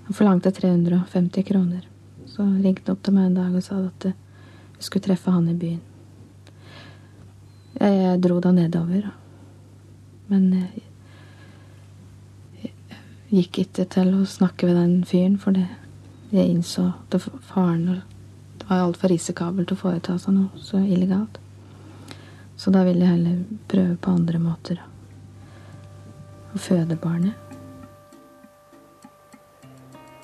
han 0.06 0.16
forlangte 0.16 0.52
350 0.56 1.44
kroner. 1.50 1.84
Så 2.26 2.46
ringte 2.46 2.88
han 2.88 2.96
opp 2.96 3.04
til 3.04 3.16
meg 3.18 3.28
en 3.28 3.38
dag 3.42 3.54
og 3.54 3.64
sa 3.66 3.82
at 3.84 4.08
vi 4.10 4.86
skulle 4.86 5.10
treffe 5.10 5.34
han 5.34 5.50
i 5.50 5.58
byen. 5.60 5.80
Jeg, 7.80 8.20
dro 8.24 8.40
da 8.40 8.52
nedover. 8.54 9.10
Men 10.30 10.48
gikk 13.30 13.60
ikke 13.64 13.86
til 13.94 14.14
å 14.18 14.26
snakke 14.28 14.66
med 14.68 14.76
den 14.78 14.96
fyren, 15.06 15.38
for 15.38 15.54
det, 15.54 15.66
jeg 16.30 16.50
innså 16.50 16.92
det 17.10 17.22
faren 17.50 18.02
Det 18.58 18.66
var 18.68 18.84
altfor 18.84 19.10
risikabelt 19.10 19.72
å 19.72 19.78
foreta 19.78 20.18
seg 20.18 20.34
noe 20.34 20.62
så 20.62 20.78
illegalt. 20.78 21.38
Så 22.56 22.70
da 22.70 22.84
ville 22.84 23.06
jeg 23.06 23.16
heller 23.16 23.38
prøve 23.70 23.96
på 23.96 24.14
andre 24.14 24.38
måter. 24.38 24.82
Å 26.54 26.58
føde 26.58 26.98
barnet. 27.00 27.34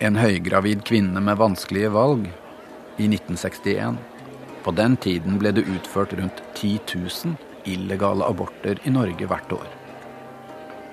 En 0.05 0.19
høygravid 0.21 0.85
kvinne 0.85 1.23
med 1.25 1.39
vanskelige 1.41 1.91
valg 1.95 2.27
i 3.01 3.09
1961. 3.09 3.97
På 4.67 4.75
den 4.77 4.99
tiden 5.01 5.39
ble 5.41 5.55
det 5.57 5.65
utført 5.71 6.13
rundt 6.19 6.43
10 6.59 6.79
000 6.93 7.39
illegale 7.73 8.29
aborter 8.29 8.83
i 8.85 8.93
Norge 8.93 9.27
hvert 9.31 9.53
år. 9.57 9.86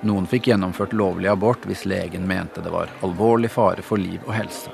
Noen 0.03 0.25
fikk 0.27 0.49
gjennomført 0.51 0.93
lovlig 0.93 1.29
abort 1.31 1.63
hvis 1.67 1.85
legen 1.87 2.27
mente 2.27 2.61
det 2.63 2.71
var 2.73 2.91
alvorlig 3.07 3.51
fare 3.53 3.83
for 3.85 4.01
liv 4.01 4.19
og 4.27 4.33
helse. 4.35 4.71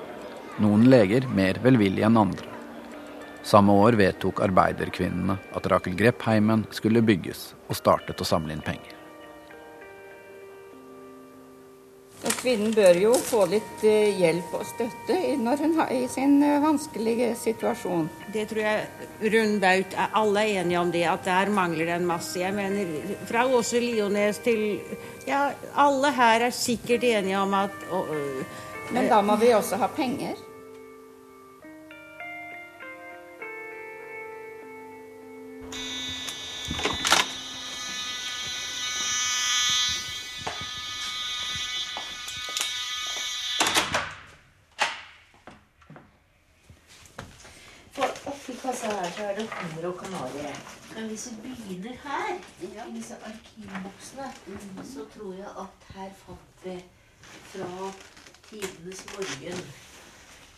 Noen 0.59 0.87
leger 0.89 1.27
mer 1.37 1.59
velvillige 1.63 2.07
enn 2.09 2.17
andre. 2.17 2.49
Samme 3.45 3.73
år 3.85 3.95
vedtok 3.99 4.41
arbeiderkvinnene 4.43 5.37
at 5.55 5.69
Rakel 5.71 5.95
Greppheimen 5.97 6.65
skulle 6.75 7.05
bygges, 7.05 7.53
og 7.69 7.77
startet 7.79 8.19
å 8.19 8.27
samle 8.27 8.57
inn 8.57 8.65
penger. 8.65 8.98
Og 12.19 12.33
kvinnen 12.41 12.73
bør 12.75 12.97
jo 12.99 13.13
få 13.15 13.45
litt 13.47 13.83
hjelp 13.83 14.51
og 14.57 14.65
støtte 14.67 15.15
når 15.39 15.61
hun 15.63 15.77
er 15.85 15.93
i 15.95 16.07
sin 16.11 16.33
vanskelige 16.63 17.29
situasjon. 17.39 18.09
Det 18.33 18.43
tror 18.49 18.65
jeg 18.65 19.31
rundbaut 19.35 19.95
alle 20.09 20.43
er 20.43 20.59
enige 20.63 20.81
om 20.81 20.91
det, 20.91 21.05
at 21.07 21.23
der 21.29 21.53
mangler 21.55 21.87
det 21.87 21.95
en 21.95 22.09
masse. 22.09 22.35
Jeg 22.41 22.55
mener, 22.57 22.91
Fra 23.29 23.45
Åse 23.47 23.79
Liones 23.79 24.43
til 24.43 24.81
Ja, 25.29 25.51
alle 25.77 26.11
her 26.15 26.47
er 26.49 26.55
sikkert 26.55 27.03
enige 27.07 27.39
om 27.39 27.53
at 27.53 27.87
og, 27.93 28.11
Men 28.91 29.07
da 29.07 29.21
må 29.21 29.35
vi 29.37 29.53
også 29.53 29.77
ha 29.77 29.87
penger. 29.87 30.48
Så 54.83 55.05
tror 55.13 55.35
jeg 55.37 55.51
at 55.63 55.91
her 55.95 56.09
fant 56.23 56.63
vi 56.63 56.75
fra 57.51 57.91
tidenes 58.49 59.03
morgen 59.13 59.61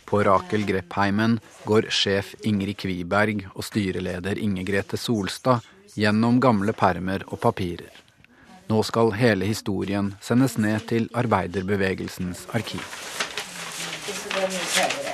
På 0.08 0.22
Rakel 0.26 0.66
Greppheimen 0.68 1.38
går 1.68 1.88
sjef 1.94 2.34
Ingrid 2.44 2.78
Kviberg 2.82 3.46
og 3.54 3.64
styreleder 3.64 4.40
Inge 4.40 4.64
Grete 4.68 5.00
Solstad 5.00 5.64
gjennom 5.96 6.40
gamle 6.40 6.72
permer 6.76 7.24
og 7.28 7.40
papirer. 7.40 7.92
Nå 8.68 8.82
skal 8.88 9.12
hele 9.18 9.48
historien 9.48 10.12
sendes 10.24 10.58
ned 10.60 10.86
til 10.88 11.08
arbeiderbevegelsens 11.16 12.46
arkiv. 12.56 12.84
Her 14.32 15.11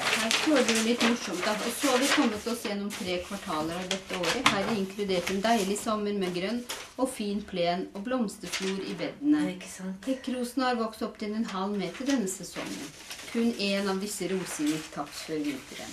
står 0.48 0.74
det 0.74 0.82
litt 0.82 1.02
morsomt. 1.02 1.44
da. 1.44 1.52
Og 1.52 1.72
så 1.80 1.90
har 1.92 1.98
vi 1.98 2.06
kommet 2.08 2.46
oss 2.46 2.62
gjennom 2.64 2.90
tre 2.90 3.18
kvartaler 3.26 3.76
av 3.76 3.88
dette 3.92 4.16
året. 4.16 4.48
Her 4.48 4.64
er 4.64 4.78
inkludert 4.80 5.30
en 5.30 5.42
deilig 5.44 5.76
sommer 5.80 6.14
med 6.16 6.32
grønn 6.36 6.62
og 6.96 7.10
fin 7.12 7.42
plen 7.50 7.84
og 7.92 8.06
blomsterflor 8.06 8.80
i 8.80 8.94
bedene. 8.96 9.58
Hekkrosene 10.06 10.70
har 10.70 10.80
vokst 10.80 11.04
opp 11.04 11.18
til 11.20 11.34
en 11.36 11.44
halv 11.52 11.76
meter 11.76 12.08
denne 12.08 12.30
sesongen. 12.32 12.92
Kun 13.32 13.52
én 13.60 13.90
av 13.92 14.00
disse 14.00 14.30
rosene 14.32 14.72
gikk 14.72 14.88
tapt 14.94 15.20
før 15.26 15.42
vinteren. 15.50 15.92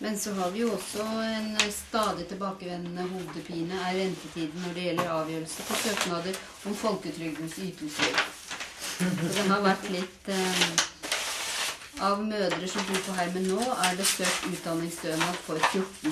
Men 0.00 0.16
så 0.18 0.32
har 0.40 0.50
vi 0.56 0.64
jo 0.64 0.72
også 0.72 1.04
en 1.04 1.52
stadig 1.72 2.26
tilbakevendende 2.32 3.04
hodepine 3.12 3.76
er 3.90 4.00
ventetiden 4.00 4.64
når 4.64 4.74
det 4.74 4.88
gjelder 4.88 5.12
avgjørelse 5.18 5.68
på 5.68 5.78
søknader 5.84 6.40
om 6.64 6.80
folketrygdens 6.80 7.60
ytelser. 7.68 8.18
Så 8.96 9.30
det 9.36 9.46
har 9.52 9.62
vært 9.64 9.88
litt 9.92 10.28
eh, 10.32 10.90
Av 12.02 12.18
mødre 12.18 12.68
som 12.68 12.82
bor 12.88 12.98
på 13.06 13.12
Heimen 13.14 13.44
nå, 13.46 13.60
er 13.86 13.94
det 13.98 14.06
søkt 14.06 14.48
utdanningsstønad 14.50 15.36
for 15.46 15.60
14. 15.70 16.10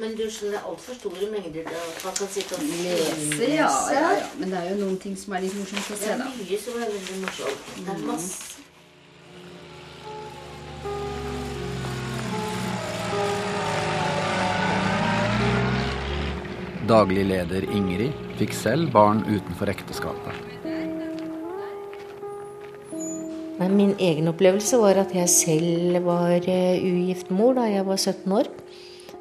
Men 0.00 0.16
du 0.16 0.24
skjønner, 0.24 0.56
det 0.56 0.60
er 0.60 0.70
altfor 0.70 0.96
store 0.98 1.28
mengder 1.30 1.68
til 1.68 1.76
at 1.76 2.00
man 2.04 2.16
kan 2.18 2.30
sitte 2.32 2.56
og 2.56 2.64
Lese, 2.64 3.50
ja, 3.52 3.68
ja, 3.92 4.08
ja. 4.16 4.24
Men 4.40 4.50
det 4.50 4.58
er 4.58 4.72
jo 4.72 4.80
noen 4.80 4.96
ting 5.04 5.14
som 5.20 5.36
er 5.36 5.44
litt 5.44 5.54
morsomt 5.58 5.92
å 5.92 5.98
se. 6.00 6.08
Det 6.08 6.16
er 6.16 6.34
mye 6.40 6.58
som 6.64 6.80
er 6.80 6.90
veldig 6.96 7.20
morsomt. 7.26 7.70
Det 7.76 7.94
er 7.94 8.04
masse 8.08 8.54
Daglig 16.88 17.22
leder 17.24 17.64
Ingrid 17.72 18.12
fikk 18.36 18.52
selv 18.52 18.90
barn 18.92 19.22
utenfor 19.24 19.72
ekteskapet. 19.72 20.43
Nei, 23.54 23.68
Min 23.70 23.92
egen 24.02 24.26
opplevelse 24.26 24.78
var 24.82 24.98
at 24.98 25.12
jeg 25.14 25.30
selv 25.30 26.00
var 26.02 26.42
eh, 26.50 26.82
ugift 26.82 27.28
mor 27.30 27.54
da 27.54 27.68
jeg 27.70 27.86
var 27.86 28.00
17 28.00 28.32
år. 28.34 28.48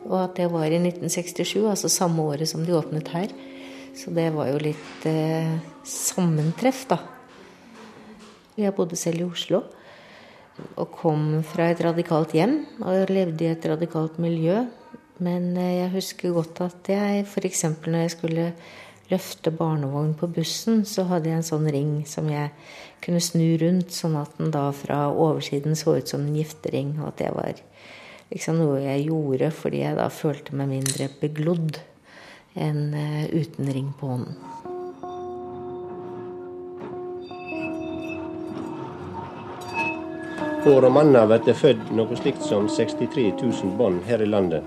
Og 0.08 0.16
at 0.24 0.40
det 0.40 0.48
var 0.52 0.66
i 0.66 0.80
1967, 0.80 1.62
altså 1.70 1.92
samme 1.92 2.26
året 2.26 2.50
som 2.50 2.64
de 2.66 2.74
åpnet 2.74 3.12
her. 3.14 3.30
Så 3.94 4.10
det 4.10 4.32
var 4.34 4.50
jo 4.50 4.58
litt 4.64 5.06
eh, 5.06 5.54
sammentreff, 5.86 6.88
da. 6.90 6.98
Jeg 8.58 8.74
bodde 8.74 8.98
selv 8.98 9.22
i 9.22 9.28
Oslo. 9.28 9.62
Og 10.82 10.90
kom 10.98 11.44
fra 11.46 11.70
et 11.70 11.82
radikalt 11.86 12.34
hjem 12.34 12.60
og 12.82 13.14
levde 13.14 13.46
i 13.46 13.54
et 13.54 13.70
radikalt 13.70 14.18
miljø. 14.22 14.64
Men 15.22 15.54
eh, 15.62 15.84
jeg 15.84 15.94
husker 15.94 16.34
godt 16.34 16.66
at 16.66 16.90
jeg 16.90 17.28
f.eks. 17.30 17.68
når 17.86 18.02
jeg 18.08 18.16
skulle 18.18 18.48
løfte 19.12 19.52
barnevogn 19.52 20.14
på 20.20 20.30
bussen, 20.36 20.84
så 20.86 21.06
hadde 21.10 21.30
jeg 21.30 21.42
en 21.42 21.48
sånn 21.48 21.70
ring 21.74 21.94
som 22.08 22.30
jeg 22.32 22.52
kunne 23.04 23.22
snu 23.24 23.58
rundt, 23.62 23.92
sånn 23.92 24.16
at 24.20 24.38
den 24.40 24.54
da 24.54 24.70
fra 24.76 25.06
oversiden 25.12 25.76
så 25.76 25.98
ut 26.00 26.10
som 26.12 26.24
en 26.24 26.38
giftering. 26.38 26.96
Og 27.02 27.12
at 27.12 27.20
det 27.22 27.32
var 27.36 27.64
liksom 28.32 28.62
noe 28.62 28.82
jeg 28.82 29.08
gjorde 29.10 29.52
fordi 29.54 29.84
jeg 29.84 30.00
da 30.00 30.10
følte 30.14 30.56
meg 30.58 30.72
mindre 30.72 31.10
beglodd 31.22 31.82
enn 32.54 32.94
eh, 32.94 33.26
uten 33.34 33.72
ring 33.74 33.90
på 34.00 34.14
hånden. 34.14 34.38
År 40.64 40.86
om 40.88 40.98
anna 40.98 41.26
blir 41.28 41.42
det 41.44 41.58
født 41.60 41.90
noe 41.92 42.16
slikt 42.16 42.46
som 42.48 42.70
63 42.72 43.34
000 43.42 43.74
barn 43.76 43.98
her 44.08 44.22
i 44.24 44.30
landet. 44.30 44.64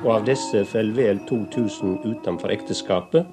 Og 0.00 0.14
av 0.14 0.24
disse 0.24 0.62
faller 0.64 0.96
vel 0.96 1.20
2000 1.28 1.98
utenfor 2.06 2.54
ekteskapet. 2.54 3.28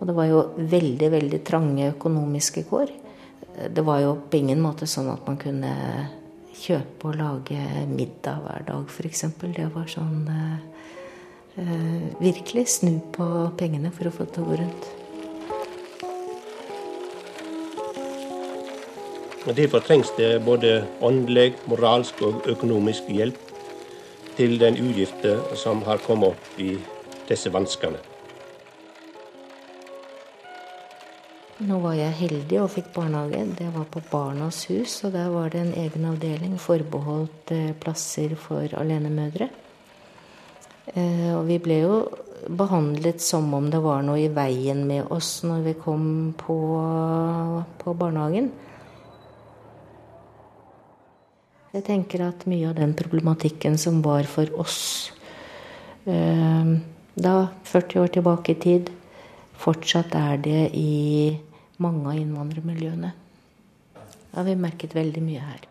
Og 0.00 0.08
det 0.08 0.16
var 0.16 0.30
jo 0.30 0.40
veldig, 0.56 1.10
veldig 1.12 1.42
trange 1.44 1.90
økonomiske 1.92 2.64
kår. 2.70 2.92
Det 3.68 3.84
var 3.84 4.00
jo 4.00 4.14
på 4.32 4.40
ingen 4.40 4.62
måte 4.64 4.88
sånn 4.88 5.10
at 5.12 5.26
man 5.28 5.36
kunne 5.40 5.74
kjøpe 6.60 7.10
og 7.10 7.18
lage 7.20 7.60
middag 7.88 8.40
hver 8.44 8.64
dag, 8.68 8.88
f.eks. 8.88 9.26
Det 9.40 9.68
var 9.74 9.88
sånn 9.90 10.24
eh, 10.32 10.56
eh, 11.60 12.08
Virkelig 12.20 12.66
snu 12.76 12.98
på 13.14 13.26
pengene 13.60 13.92
for 13.96 14.08
å 14.08 14.14
få 14.14 14.26
det 14.26 14.34
til 14.36 14.44
å 14.44 14.50
gå 14.50 14.58
rundt. 14.62 14.90
Og 19.48 19.56
Derfor 19.56 19.80
trengs 19.84 20.12
det 20.18 20.34
både 20.44 20.82
åndelig, 21.00 21.54
moralsk 21.68 22.20
og 22.28 22.44
økonomisk 22.52 23.08
hjelp 23.08 23.40
til 24.36 24.60
den 24.60 24.76
ugifte 24.80 25.38
som 25.56 25.80
har 25.88 26.00
kommet 26.04 26.36
opp 26.36 26.60
i 26.60 26.74
disse 27.28 27.52
vanskene. 27.52 28.09
Nå 31.60 31.76
var 31.82 31.92
jeg 31.92 32.16
heldig 32.16 32.56
og 32.62 32.70
fikk 32.72 32.86
barnehage. 32.94 33.42
Det 33.58 33.66
var 33.74 33.84
på 33.92 34.00
Barnas 34.08 34.62
hus, 34.70 34.94
og 35.04 35.12
der 35.12 35.26
var 35.28 35.50
det 35.52 35.60
en 35.60 35.74
egen 35.76 36.06
avdeling 36.08 36.54
forbeholdt 36.56 37.52
eh, 37.52 37.74
plasser 37.76 38.32
for 38.40 38.64
alenemødre. 38.80 39.50
Eh, 40.94 41.26
Og 41.36 41.44
vi 41.50 41.58
ble 41.60 41.76
jo 41.82 41.98
behandlet 42.48 43.20
som 43.20 43.52
om 43.52 43.68
det 43.68 43.82
var 43.84 44.00
noe 44.06 44.22
i 44.22 44.30
veien 44.32 44.86
med 44.88 45.12
oss 45.12 45.42
når 45.44 45.66
vi 45.66 45.74
kom 45.82 46.06
på, 46.40 46.56
på 47.82 47.94
barnehagen. 48.04 48.48
Jeg 51.76 51.84
tenker 51.90 52.24
at 52.24 52.48
mye 52.48 52.70
av 52.72 52.80
den 52.80 52.96
problematikken 52.96 53.76
som 53.76 54.00
var 54.00 54.24
for 54.24 54.48
oss 54.56 55.12
eh, 56.08 56.72
da, 57.20 57.36
40 57.68 58.00
år 58.00 58.16
tilbake 58.16 58.56
i 58.56 58.58
tid, 58.64 58.90
fortsatt 59.60 60.16
er 60.16 60.40
det 60.40 60.64
i 60.72 61.36
mange 61.80 62.06
av 62.12 62.20
innvandrermiljøene. 62.20 63.10
Det 64.30 64.38
har 64.38 64.46
vi 64.46 64.56
merket 64.60 64.94
veldig 64.94 65.22
mye 65.24 65.42
her. 65.42 65.66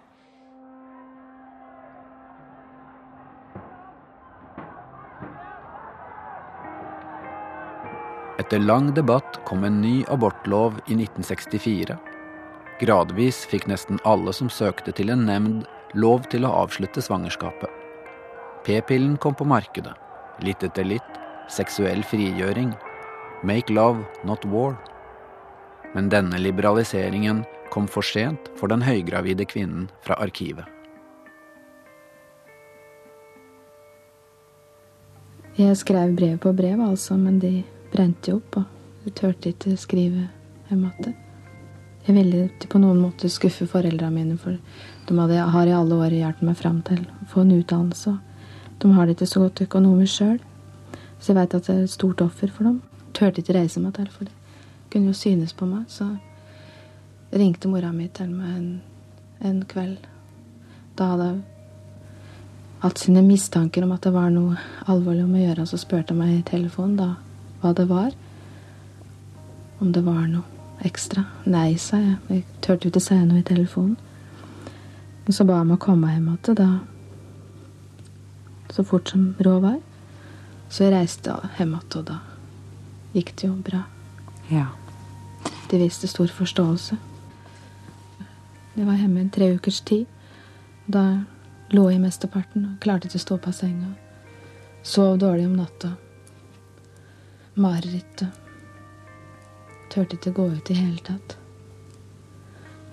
Etter 8.39 8.61
lang 8.63 8.93
debatt 8.95 9.41
kom 9.45 9.65
en 9.67 9.81
ny 9.83 9.99
abortlov 10.09 10.79
i 10.87 10.95
1964. 10.95 11.97
Gradvis 12.79 13.43
fikk 13.51 13.67
nesten 13.67 13.99
alle 14.07 14.33
som 14.33 14.49
søkte 14.49 14.93
til 14.95 15.11
en 15.13 15.25
nemnd, 15.27 15.65
lov 15.93 16.23
til 16.31 16.47
å 16.47 16.53
avslutte 16.63 17.03
svangerskapet. 17.03 17.69
P-pillen 18.65 19.17
kom 19.21 19.35
på 19.35 19.47
markedet. 19.47 19.93
Litt 20.45 20.63
etter 20.63 20.87
litt. 20.87 21.19
Seksuell 21.51 22.01
frigjøring. 22.05 22.71
Make 23.43 23.73
love, 23.73 24.05
not 24.23 24.45
war. 24.45 24.77
Men 25.93 26.09
denne 26.09 26.37
liberaliseringen 26.37 27.43
kom 27.73 27.87
for 27.87 28.05
sent 28.05 28.49
for 28.57 28.69
den 28.69 28.83
høygravide 28.85 29.45
kvinnen 29.49 29.87
fra 30.05 30.17
arkivet. 30.21 30.65
Jeg 35.59 35.75
skrev 35.75 36.13
brev 36.15 36.37
på 36.39 36.53
brev, 36.55 36.79
altså, 36.79 37.17
men 37.19 37.39
de 37.41 37.63
brente 37.91 38.31
opp, 38.31 38.61
og 38.61 39.07
jeg 39.07 39.15
turte 39.17 39.51
ikke 39.51 39.75
skrive 39.77 40.29
hjem 40.69 40.85
igjen. 40.87 41.17
Jeg 42.07 42.15
ville 42.15 42.45
ikke 42.47 42.69
på 42.71 42.79
noen 42.79 43.01
måte 43.03 43.27
skuffe 43.29 43.67
foreldrene 43.67 44.13
mine, 44.15 44.37
for 44.39 44.55
de 44.55 45.17
hadde, 45.19 45.41
har 45.51 45.67
i 45.67 45.75
alle 45.75 45.99
år 45.99 46.15
hjulpet 46.15 46.47
meg 46.47 46.57
fram 46.57 46.79
til 46.87 47.03
å 47.03 47.27
få 47.33 47.43
en 47.43 47.53
utdannelse. 47.57 48.15
De 48.79 48.93
har 48.95 49.05
det 49.05 49.17
ikke 49.17 49.29
så 49.33 49.43
godt 49.43 49.65
økonomisk 49.67 50.21
sjøl, 50.21 50.39
så 51.19 51.33
jeg 51.33 51.41
vet 51.41 51.59
at 51.59 51.67
det 51.67 51.75
er 51.75 51.83
et 51.83 51.97
stort 51.97 52.23
offer 52.23 52.55
for 52.55 52.69
dem. 52.69 52.79
Turte 53.11 53.43
ikke 53.43 53.57
reise 53.59 53.83
meg 53.83 53.97
til, 53.99 54.07
for 54.15 54.29
det 54.29 54.38
kunne 54.91 55.13
jo 55.13 55.17
synes 55.17 55.53
på 55.53 55.67
meg. 55.69 55.85
Så 55.87 56.07
ringte 57.31 57.69
mora 57.69 57.91
mi 57.93 58.07
til 58.07 58.31
meg 58.33 58.57
en, 58.57 58.69
en 59.45 59.63
kveld. 59.69 60.05
Da 60.97 61.13
hadde 61.13 61.29
jeg 61.29 61.41
hatt 62.83 63.01
sine 63.01 63.23
mistanker 63.25 63.83
om 63.85 63.91
at 63.95 64.05
det 64.07 64.13
var 64.15 64.29
noe 64.33 64.57
alvorlig 64.87 65.25
om 65.25 65.35
å 65.35 65.43
gjøre, 65.43 65.67
så 65.67 65.79
spurte 65.79 66.15
jeg 66.15 66.19
meg 66.19 66.37
i 66.37 66.45
telefonen 66.47 66.95
da 66.99 67.09
hva 67.61 67.73
det 67.75 67.89
var. 67.89 68.13
Om 69.79 69.91
det 69.95 70.03
var 70.05 70.23
noe 70.27 70.85
ekstra. 70.87 71.25
Nei, 71.45 71.73
sa 71.79 71.99
jeg. 71.99 72.15
Jeg 72.29 72.45
turte 72.63 72.87
ikke 72.89 73.03
si 73.03 73.17
noe 73.19 73.41
i 73.41 73.47
telefonen. 73.47 73.97
Men 75.25 75.35
så 75.35 75.45
ba 75.45 75.59
jeg 75.59 75.69
meg 75.69 75.83
komme 75.83 76.09
hjem 76.13 76.31
igjen, 76.31 76.55
da 76.57 76.69
så 78.69 78.83
fort 78.83 79.09
som 79.09 79.35
råd 79.39 79.61
var. 79.61 79.79
Så 80.69 80.85
jeg 80.85 80.93
reiste 80.93 81.35
hjem 81.57 81.73
igjen, 81.75 81.95
og 81.99 82.05
da 82.07 82.19
gikk 83.13 83.33
det 83.35 83.49
jo 83.49 83.55
bra. 83.65 83.83
Ja. 84.49 84.67
De 85.69 85.77
viste 85.77 86.07
stor 86.07 86.27
forståelse. 86.27 86.97
Det 88.73 88.85
var 88.85 88.97
hjemme 88.97 89.19
en 89.19 89.29
tre 89.29 89.51
ukers 89.53 89.81
tid. 89.81 90.05
Da 90.87 91.03
lå 91.69 91.89
jeg 91.91 92.01
mesteparten 92.01 92.65
og 92.65 92.77
klarte 92.81 93.09
ikke 93.09 93.19
å 93.19 93.25
stå 93.25 93.37
på 93.43 93.53
senga. 93.53 93.91
Sov 94.81 95.19
dårlig 95.21 95.45
om 95.45 95.57
natta. 95.59 95.91
Marerittet. 97.59 98.31
Turte 99.89 100.17
ikke 100.17 100.33
gå 100.37 100.47
ut 100.55 100.71
i 100.71 100.77
hele 100.77 101.03
tatt. 101.05 101.35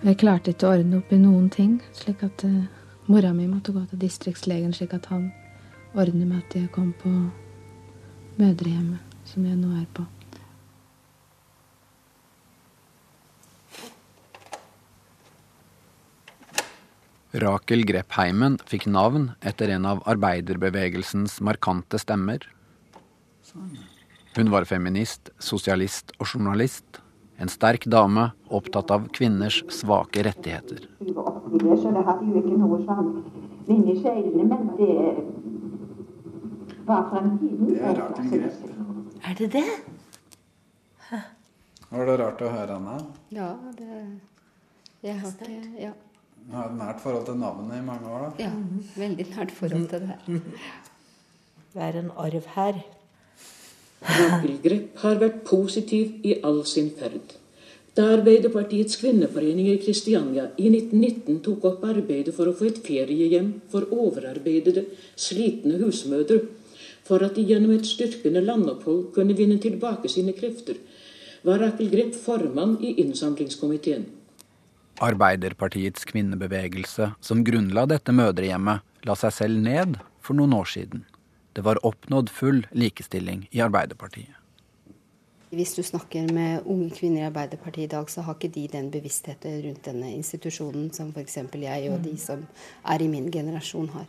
Jeg 0.04 0.18
klarte 0.20 0.52
ikke 0.52 0.68
å 0.68 0.74
ordne 0.76 1.00
opp 1.00 1.12
i 1.12 1.20
noen 1.20 1.48
ting, 1.52 1.78
slik 1.96 2.24
at 2.26 2.44
uh, 2.44 2.66
mora 3.08 3.32
mi 3.32 3.46
måtte 3.48 3.72
gå 3.72 3.86
til 3.88 4.02
distriktslegen, 4.04 4.74
slik 4.76 4.92
at 4.96 5.08
han 5.12 5.30
ordner 5.96 6.26
med 6.26 6.42
at 6.42 6.58
jeg 6.60 6.72
kom 6.74 6.92
på 7.00 7.14
mødrehjemmet, 8.36 9.16
som 9.24 9.48
jeg 9.48 9.56
nå 9.56 9.72
er 9.80 9.88
på. 9.96 10.04
Rakel 17.37 17.85
Greppheimen 17.85 18.57
fikk 18.64 18.87
navn 18.88 19.31
etter 19.44 19.68
en 19.75 19.85
av 19.88 19.99
arbeiderbevegelsens 20.09 21.37
markante 21.44 21.99
stemmer. 22.01 22.46
Hun 24.37 24.53
var 24.53 24.64
feminist, 24.68 25.29
sosialist 25.38 26.14
og 26.16 26.31
journalist. 26.31 27.03
En 27.37 27.51
sterk 27.53 27.85
dame 27.92 28.31
opptatt 28.49 28.92
av 28.94 29.11
kvinners 29.12 29.59
svake 29.72 30.25
rettigheter. 30.25 30.87
Er 39.27 39.37
det 39.42 39.51
det? 39.53 39.66
Var 41.90 42.09
det 42.09 42.16
rart 42.22 42.40
å 42.40 42.51
høre 42.57 42.81
henne? 42.81 42.96
Ja, 43.31 43.53
det 43.77 43.92
Jeg 45.05 45.20
har 45.20 45.31
ikke 45.31 45.81
Ja. 45.85 45.92
Du 46.46 46.54
har 46.54 46.68
et 46.70 46.76
nært 46.78 47.00
forhold 47.02 47.24
til 47.26 47.38
navnet 47.40 47.74
i 47.74 47.85
mange 47.85 48.11
år, 48.11 48.26
da? 48.26 48.44
Ja, 48.44 48.50
veldig 48.96 49.24
nært 49.32 49.54
forhold 49.54 49.88
til 49.90 50.04
det. 50.04 50.42
Det 51.72 51.82
er 51.82 51.98
en 52.02 52.12
arv 52.22 52.52
her. 52.54 52.78
Rakelgrep 54.06 55.00
har 55.02 55.18
vært 55.18 55.42
positiv 55.48 56.20
i 56.22 56.37
all 56.46 56.61
sin 56.70 56.92
ferd. 56.94 57.35
Da 57.96 58.04
Arbeiderpartiets 58.12 58.98
kvinneforening 59.00 59.70
i 59.72 59.78
Kristiania 59.80 60.50
i 60.61 60.68
1919 60.68 61.40
tok 61.46 61.64
opp 61.70 61.87
arbeidet 61.88 62.35
for 62.37 62.46
å 62.46 62.54
få 62.54 62.68
et 62.68 62.78
feriehjem 62.85 63.48
for 63.72 63.88
overarbeidede, 63.88 64.85
slitne 65.16 65.80
husmødre, 65.80 66.42
for 67.09 67.24
at 67.24 67.38
de 67.38 67.46
gjennom 67.48 67.72
et 67.74 67.88
styrkende 67.88 68.42
landopphold 68.44 69.09
kunne 69.16 69.35
vinne 69.38 69.56
tilbake 69.62 70.11
sine 70.12 70.37
krefter, 70.37 70.78
var 71.46 71.62
Rakel 71.62 71.90
Grepp 71.90 72.14
formann 72.20 72.76
i 72.85 72.92
innsamlingskomiteen. 73.02 74.06
Arbeiderpartiets 75.04 76.06
kvinnebevegelse, 76.09 77.11
som 77.20 77.44
grunnla 77.44 77.85
dette 77.90 78.14
mødrehjemmet, 78.16 78.80
la 79.04 79.16
seg 79.18 79.35
selv 79.35 79.61
ned 79.61 79.98
for 80.24 80.38
noen 80.38 80.54
år 80.56 80.70
siden. 80.72 81.04
Det 81.56 81.64
var 81.64 81.80
oppnådd 81.85 82.32
full 82.32 82.62
likestilling 82.72 83.46
i 83.52 83.61
Arbeiderpartiet. 83.64 84.32
Hvis 85.56 85.76
du 85.76 85.82
snakker 85.87 86.26
med 86.35 86.64
unge 86.66 86.90
kvinner 86.96 87.22
i 87.22 87.26
Arbeiderpartiet 87.28 87.87
i 87.87 87.92
dag, 87.92 88.09
så 88.11 88.24
har 88.26 88.35
ikke 88.35 88.50
de 88.56 88.64
den 88.72 88.88
bevisstheten 88.92 89.61
rundt 89.64 89.85
denne 89.87 90.11
institusjonen 90.16 90.88
som 90.92 91.12
f.eks. 91.14 91.38
jeg 91.54 91.92
og 91.92 92.00
de 92.04 92.16
som 92.20 92.42
er 92.85 93.04
i 93.04 93.09
min 93.09 93.30
generasjon 93.32 93.88
har, 93.94 94.09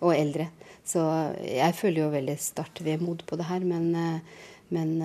og 0.00 0.14
eldre. 0.14 0.50
Så 0.86 1.02
jeg 1.42 1.74
føler 1.74 2.04
jo 2.04 2.12
veldig 2.12 2.36
sterkt 2.38 2.84
vemod 2.86 3.24
på 3.26 3.40
det 3.40 3.48
her, 3.48 3.64
men 3.66 3.88
eh, 3.98 4.20
men 4.74 4.96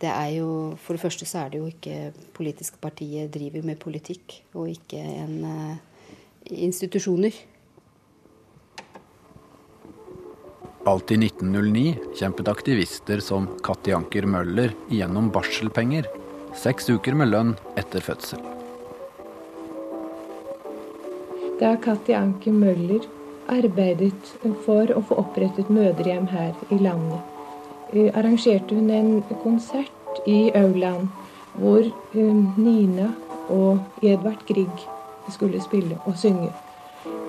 det 0.00 0.08
er 0.08 0.30
jo 0.38 0.76
For 0.80 0.96
det 0.96 1.02
første 1.02 1.26
så 1.28 1.42
er 1.42 1.50
det 1.52 1.58
jo 1.60 1.66
ikke 1.68 2.12
politiske 2.36 2.80
partiet 2.80 3.28
driver 3.34 3.66
med 3.66 3.76
politikk, 3.82 4.38
og 4.56 4.70
ikke 4.72 5.02
en 5.02 5.36
institusjoner. 6.48 7.36
Alt 10.86 11.10
i 11.10 11.16
1909 11.18 12.14
kjempet 12.14 12.48
aktivister 12.48 13.18
som 13.24 13.48
Katti 13.66 13.90
Anker 13.90 14.28
Møller 14.30 14.70
igjennom 14.86 15.32
barselpenger. 15.34 16.06
Seks 16.54 16.86
uker 16.94 17.16
med 17.18 17.32
lønn 17.32 17.56
etter 17.76 18.04
fødsel. 18.06 18.38
Da 21.58 21.72
Katti 21.82 22.14
Anker 22.14 22.54
Møller 22.54 23.02
arbeidet 23.50 24.36
for 24.62 24.90
å 24.94 25.02
få 25.08 25.18
opprettet 25.24 25.72
mødrehjem 25.74 26.30
her 26.30 26.54
i 26.70 26.78
landet, 26.78 27.35
arrangerte 27.92 28.74
hun 28.74 28.90
en 28.90 29.24
konsert 29.42 30.26
i 30.26 30.50
aulaen 30.54 31.08
hvor 31.56 31.86
Nina 32.58 33.12
og 33.48 33.78
Edvard 34.02 34.42
Grieg 34.48 34.86
skulle 35.32 35.62
spille 35.62 35.98
og 36.04 36.18
synge. 36.18 36.50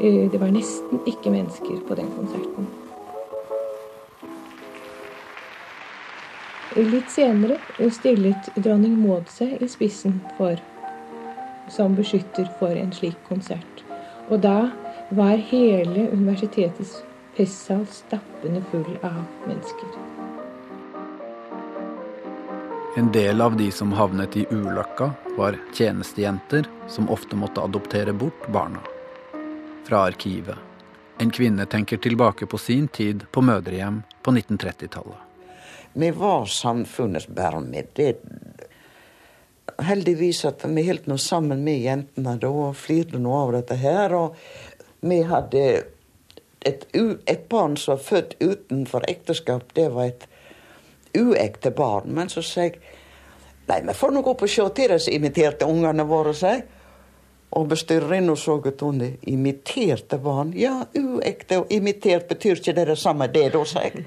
Det 0.02 0.40
var 0.40 0.52
nesten 0.52 1.02
ikke 1.06 1.32
mennesker 1.32 1.80
på 1.88 1.96
den 1.96 2.10
konserten. 2.18 2.68
Litt 6.78 7.10
senere 7.10 7.58
stillet 7.90 8.52
dronning 8.62 9.00
Maud 9.02 9.32
seg 9.34 9.64
i 9.64 9.70
spissen 9.72 10.20
for, 10.38 10.60
som 11.74 11.96
beskytter 11.98 12.46
for 12.60 12.78
en 12.78 12.94
slik 12.94 13.18
konsert. 13.30 13.82
Og 14.30 14.44
da 14.44 14.70
var 15.18 15.42
hele 15.50 16.10
universitetets 16.12 17.00
festsal 17.38 17.88
stappende 17.90 18.62
full 18.70 19.00
av 19.02 19.24
mennesker. 19.48 20.17
En 22.98 23.12
del 23.12 23.42
av 23.42 23.58
de 23.58 23.72
som 23.72 23.92
havnet 23.94 24.38
i 24.38 24.46
ulykka, 24.50 25.12
var 25.38 25.60
tjenestejenter 25.74 26.66
som 26.90 27.10
ofte 27.14 27.36
måtte 27.36 27.62
adoptere 27.62 28.14
bort 28.14 28.48
barna. 28.48 28.80
Fra 29.86 30.00
arkivet. 30.00 30.56
En 31.18 31.30
kvinne 31.32 31.66
tenker 31.66 31.98
tilbake 31.98 32.46
på 32.46 32.58
sin 32.58 32.88
tid 32.88 33.28
på 33.32 33.42
mødrehjem 33.42 34.00
på 34.24 34.32
1930-tallet. 34.32 35.20
Vi 35.94 36.10
var 36.12 36.46
samfunnets 36.46 37.28
bæremid. 37.28 38.02
Heldigvis 39.78 40.42
at 40.50 40.66
vi 40.66 40.86
holdt 40.88 41.06
nå 41.06 41.20
sammen 41.22 41.62
med 41.68 41.84
jentene 41.84 42.34
da 42.42 42.50
og 42.50 42.80
flirte 42.82 43.22
noe 43.22 43.44
av 43.44 43.54
dette 43.60 43.78
her. 43.78 44.16
Og 44.24 44.42
vi 45.06 45.20
hadde 45.22 45.68
et, 46.66 46.90
et 46.98 47.46
barn 47.54 47.78
som 47.78 47.94
var 47.94 48.04
født 48.10 48.36
utenfor 48.42 49.06
ekteskap. 49.06 49.70
Det 49.78 49.86
var 49.94 50.10
et 50.16 50.28
uekte 51.18 51.72
barn. 51.76 52.14
Men 52.16 52.30
så 52.30 52.44
sa 52.46 52.68
jeg 52.68 52.78
nei, 53.68 53.82
vi 53.84 53.96
får 53.98 54.14
nå 54.14 54.24
gå 54.24 54.34
opp 54.34 54.46
og 54.46 54.52
se 54.52 54.66
til 54.78 54.94
disse 54.96 55.14
imiterte 55.14 55.68
ungene 55.68 56.06
våre, 56.08 56.34
sa 56.38 56.56
jeg. 56.56 56.66
Og 57.58 57.68
bestyrerinna 57.72 58.36
så 58.36 58.58
at 58.68 58.82
hun 58.84 59.02
imiterte 59.22 60.20
barn. 60.20 60.52
Ja, 60.56 60.82
uekte 60.96 61.62
og 61.62 61.72
imitert 61.72 62.28
betyr 62.30 62.60
ikke 62.60 62.76
det 62.76 62.90
det 62.92 62.98
samme, 63.00 63.30
det 63.32 63.50
da, 63.56 63.64
sa 63.66 63.86
jeg. 63.88 64.04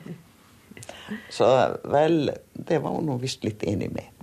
Så 1.32 1.46
vel, 1.90 2.30
det 2.52 2.78
var 2.78 2.98
hun 2.98 3.16
visst 3.20 3.44
litt 3.44 3.64
enig 3.66 3.90
med. 3.94 4.20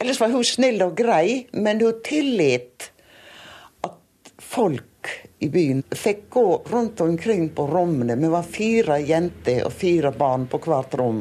Ellers 0.00 0.20
var 0.20 0.32
hun 0.32 0.44
snill 0.44 0.80
og 0.82 0.96
grei, 0.96 1.44
men 1.52 1.80
hun 1.84 2.00
tillit 2.04 2.88
at 3.84 4.32
folk 4.40 5.10
i 5.44 5.48
byen 5.52 5.82
fikk 5.92 6.22
gå 6.32 6.46
rundt 6.72 7.00
omkring 7.04 7.50
på 7.56 7.66
rommene. 7.68 8.16
Vi 8.16 8.30
var 8.32 8.48
fire 8.48 8.96
jenter 9.04 9.66
og 9.68 9.72
fire 9.76 10.12
barn 10.16 10.46
på 10.48 10.60
hvert 10.64 10.96
rom. 11.00 11.20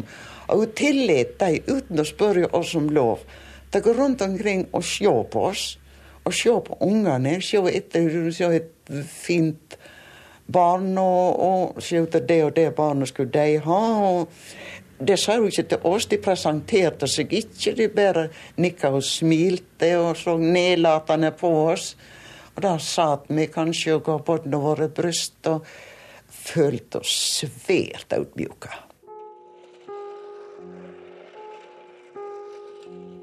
Og 0.49 0.63
hun 0.63 0.73
tillot 0.77 1.37
dem, 1.39 1.59
uten 1.67 2.01
å 2.01 2.07
spørre 2.07 2.49
oss 2.57 2.75
om 2.79 2.89
lov, 2.93 3.23
De 3.69 3.77
å 3.77 3.85
gå 3.85 3.93
rundt 3.93 4.21
omkring 4.25 4.65
og 4.73 4.83
se 4.83 5.05
på 5.05 5.45
oss. 5.51 5.77
Og 6.25 6.33
se 6.33 6.49
på 6.49 6.77
ungene. 6.81 7.37
Se 7.41 7.61
etter 7.69 8.31
se 8.33 8.49
et 8.55 8.91
fint 9.05 9.77
barn, 10.49 10.97
og, 10.97 11.39
og 11.39 11.81
se 11.81 12.01
etter 12.01 12.25
det 12.25 12.39
og 12.47 12.55
det 12.57 12.71
barnet 12.75 13.11
skulle 13.11 13.29
de 13.29 13.59
ha. 13.65 13.81
og 14.09 14.29
det 14.99 15.15
sa 15.19 15.37
jo 15.37 15.47
ikke 15.47 15.63
til 15.71 15.85
oss, 15.87 16.09
de 16.11 16.17
presenterte 16.19 17.07
seg 17.07 17.31
ikke. 17.31 17.75
De 17.77 17.87
bare 17.93 18.25
nikka 18.59 18.91
og 18.91 19.05
smilte 19.05 19.93
og 19.99 20.17
så 20.19 20.35
nedlatende 20.41 21.31
på 21.39 21.53
oss. 21.69 21.93
Og 22.55 22.65
da 22.65 22.75
satt 22.83 23.29
vi 23.31 23.47
kanskje 23.47 23.95
og 23.95 24.03
ga 24.09 24.17
båndene 24.19 24.59
våre 24.59 24.89
bryst 24.91 25.47
og 25.47 25.63
følte 26.27 26.99
oss 26.99 27.15
svært 27.39 28.11
audmjuka. 28.17 28.88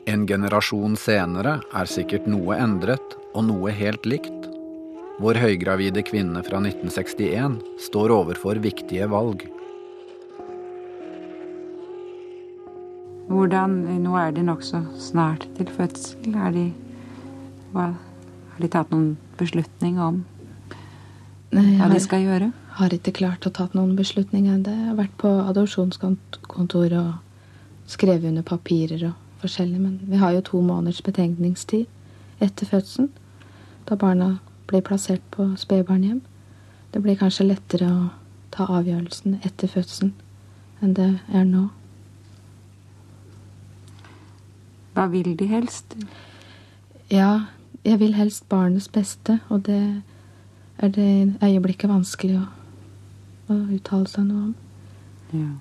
En 0.07 0.23
generasjon 0.23 0.93
senere 0.95 1.57
er 1.75 1.89
sikkert 1.91 2.29
noe 2.31 2.55
endret 2.63 3.17
og 3.35 3.49
noe 3.49 3.73
helt 3.75 4.05
likt. 4.07 4.45
Vår 5.19 5.41
høygravide 5.43 6.05
kvinne 6.07 6.45
fra 6.47 6.61
1961 6.63 7.57
står 7.89 8.15
overfor 8.15 8.61
viktige 8.63 9.09
valg. 9.11 9.43
Hvordan 13.27 13.75
Nå 14.05 14.15
er 14.21 14.31
de 14.37 14.47
nokså 14.47 14.85
snart 15.09 15.49
til 15.59 15.75
fødsel. 15.75 16.39
Har 16.39 16.55
de, 16.55 16.69
hva, 17.75 17.91
har 18.55 18.63
de 18.63 18.71
tatt 18.71 18.95
noen 18.95 19.17
beslutning 19.43 19.99
om 19.99 20.23
hva 21.51 21.91
de 21.91 21.99
skal 22.07 22.23
gjøre? 22.23 22.53
Jeg 22.55 22.79
har 22.79 22.95
ikke 22.95 23.19
klart 23.25 23.51
å 23.51 23.57
tatt 23.59 23.75
noen 23.75 23.99
beslutning 23.99 24.47
ennå. 24.55 24.71
Jeg 24.71 24.93
har 24.93 25.03
vært 25.03 25.19
på 25.19 25.35
adopsjonskontor 25.51 26.99
og 27.03 27.15
skrevet 27.91 28.31
under 28.31 28.47
papirer 28.47 29.09
og 29.11 29.26
forskjellig. 29.41 29.81
Men 29.81 30.01
vi 30.03 30.17
har 30.17 30.31
jo 30.33 30.41
to 30.41 30.61
måneders 30.61 31.03
betenkningstid 31.03 31.87
etter 32.41 32.67
fødselen. 32.67 33.11
Da 33.89 33.95
barna 33.95 34.37
blir 34.67 34.81
plassert 34.81 35.23
på 35.31 35.53
spedbarnhjem. 35.57 36.23
Det 36.95 37.03
blir 37.03 37.17
kanskje 37.17 37.47
lettere 37.47 37.91
å 37.91 38.07
ta 38.51 38.67
avgjørelsen 38.79 39.41
etter 39.45 39.69
fødselen 39.69 40.15
enn 40.83 40.95
det 40.97 41.09
er 41.33 41.45
nå. 41.49 41.67
Hva 44.97 45.07
vil 45.13 45.35
de 45.39 45.49
helst? 45.49 45.97
Ja, 47.11 47.47
jeg 47.85 48.01
vil 48.01 48.15
helst 48.17 48.49
barnets 48.49 48.89
beste, 48.89 49.41
og 49.49 49.67
det 49.67 50.03
er 50.79 50.89
det 50.89 51.37
øyeblikket 51.43 51.91
vanskelig 51.91 52.41
å, 52.41 52.47
å 53.53 53.61
uttale 53.77 54.09
seg 54.11 54.29
noe 54.29 54.49
om. 54.49 54.55
Ja. 55.33 55.53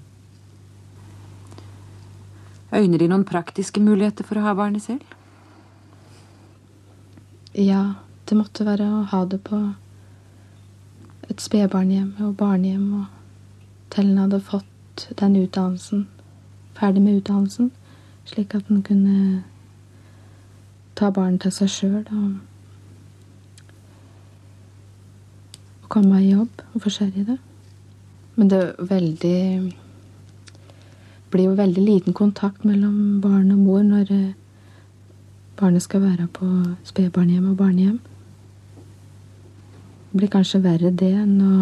Øyner 2.76 3.00
de 3.00 3.08
noen 3.08 3.24
praktiske 3.24 3.80
muligheter 3.80 4.28
for 4.28 4.40
å 4.40 4.44
ha 4.50 4.54
barnet 4.58 4.84
selv? 4.84 5.04
Ja, 7.56 7.96
det 8.28 8.36
måtte 8.36 8.66
være 8.68 8.88
å 8.92 9.04
ha 9.14 9.22
det 9.32 9.40
på 9.48 9.60
et 11.30 11.42
spedbarnhjem 11.42 12.18
og 12.26 12.36
barnehjem, 12.38 12.90
og 13.00 13.94
Tellen 13.96 14.20
hadde 14.20 14.42
fått 14.44 15.08
den 15.20 15.38
utdannelsen, 15.40 16.08
ferdig 16.76 17.04
med 17.06 17.22
utdannelsen, 17.22 17.72
slik 18.28 18.56
at 18.58 18.68
den 18.68 18.84
kunne 18.84 19.44
ta 21.00 21.12
barn 21.16 21.40
til 21.40 21.54
seg 21.56 21.72
sjøl 21.72 22.04
og, 22.04 22.36
og 25.84 25.90
komme 25.96 26.20
i 26.20 26.34
jobb 26.34 26.64
og 26.74 26.84
forsørge 26.84 27.26
det. 27.32 27.40
Men 28.36 28.52
det 28.52 28.62
er 28.62 28.88
veldig 28.92 29.40
blir 31.32 31.50
jo 31.50 31.56
veldig 31.58 31.84
liten 31.84 32.14
kontakt 32.14 32.66
mellom 32.66 33.22
barn 33.22 33.52
og 33.52 33.58
mor 33.58 33.84
når 33.84 34.12
eh, 34.14 34.34
barnet 35.60 35.84
skal 35.84 36.04
være 36.04 36.28
på 36.28 36.48
spedbarnhjem 36.84 37.50
og 37.52 37.58
barnehjem. 37.58 38.00
Det 40.12 40.20
blir 40.20 40.32
kanskje 40.32 40.64
verre 40.64 40.92
det 40.92 41.14
enn 41.22 41.40
å 41.44 41.56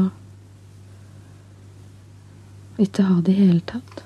ikke 2.83 3.05
ha 3.05 3.21
det 3.21 3.33
i 3.33 3.45
hele 3.45 3.61
tatt. 3.69 4.03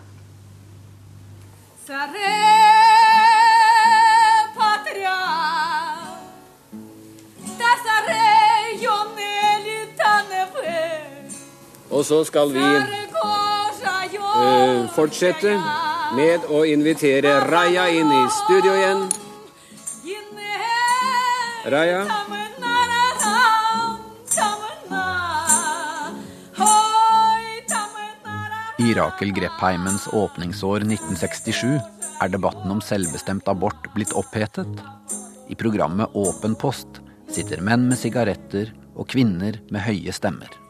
Og 11.98 12.06
så 12.06 12.24
skal 12.28 12.52
vi 12.54 13.07
uh, 14.38 14.88
fortsette 14.96 15.58
med 16.16 16.46
å 16.54 16.64
invitere 16.68 17.40
Raja 17.50 17.88
inn 17.92 18.12
i 18.14 18.24
studio 18.42 18.76
igjen. 18.78 19.08
Raja. 21.68 22.06
I 28.78 28.94
Rakel 28.94 29.34
Grepheimens 29.36 30.06
åpningsår 30.14 30.86
1967 30.86 31.80
er 32.22 32.30
debatten 32.32 32.72
om 32.72 32.80
selvbestemt 32.82 33.50
abort 33.52 33.90
blitt 33.96 34.14
opphetet. 34.16 34.70
I 35.50 35.58
programmet 35.60 36.14
Åpen 36.16 36.56
post 36.56 37.02
sitter 37.28 37.60
menn 37.66 37.90
med 37.90 38.00
sigaretter 38.00 38.72
og 38.96 39.10
kvinner 39.12 39.60
med 39.74 39.84
høye 39.84 40.14
stemmer. 40.16 40.67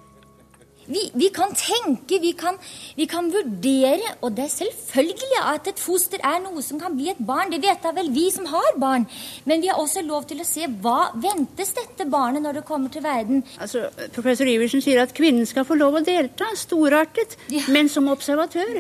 Vi, 0.87 1.01
vi, 1.13 1.27
kan 1.35 1.51
tenke, 1.57 2.19
vi 2.23 2.31
kan, 2.37 2.55
vi 2.95 3.07
kan, 3.11 3.27
vurdere, 3.33 4.13
og 4.23 4.35
det 4.37 4.45
er 4.45 4.53
selvfølgelig 4.53 5.41
at 5.43 5.67
et 5.71 5.81
foster 5.83 6.21
er 6.23 6.39
noe 6.45 6.63
som 6.63 6.79
kan 6.79 6.95
bli 6.95 7.09
et 7.11 7.19
barn. 7.19 7.51
Det 7.51 7.59
vet 7.63 7.83
da 7.83 7.91
vel 7.95 8.11
vi 8.15 8.27
som 8.31 8.47
har 8.47 8.77
barn. 8.79 9.07
Men 9.49 9.63
vi 9.63 9.71
har 9.71 9.81
også 9.81 10.05
lov 10.07 10.29
til 10.29 10.43
å 10.43 10.47
se 10.47 10.69
hva 10.83 11.11
ventes 11.15 11.73
dette 11.75 12.07
barnet 12.07 12.45
når 12.45 12.61
det 12.61 12.67
kommer 12.69 12.93
til 12.93 13.03
verden. 13.03 13.43
Altså, 13.59 13.87
Professor 14.15 14.47
Iversen 14.47 14.83
sier 14.83 15.03
at 15.03 15.15
kvinnen 15.17 15.47
skal 15.49 15.67
få 15.67 15.75
lov 15.75 15.99
å 15.99 16.05
delta, 16.07 16.53
storartet, 16.55 17.35
ja. 17.51 17.65
men 17.73 17.91
som 17.91 18.07
observatør. 18.13 18.79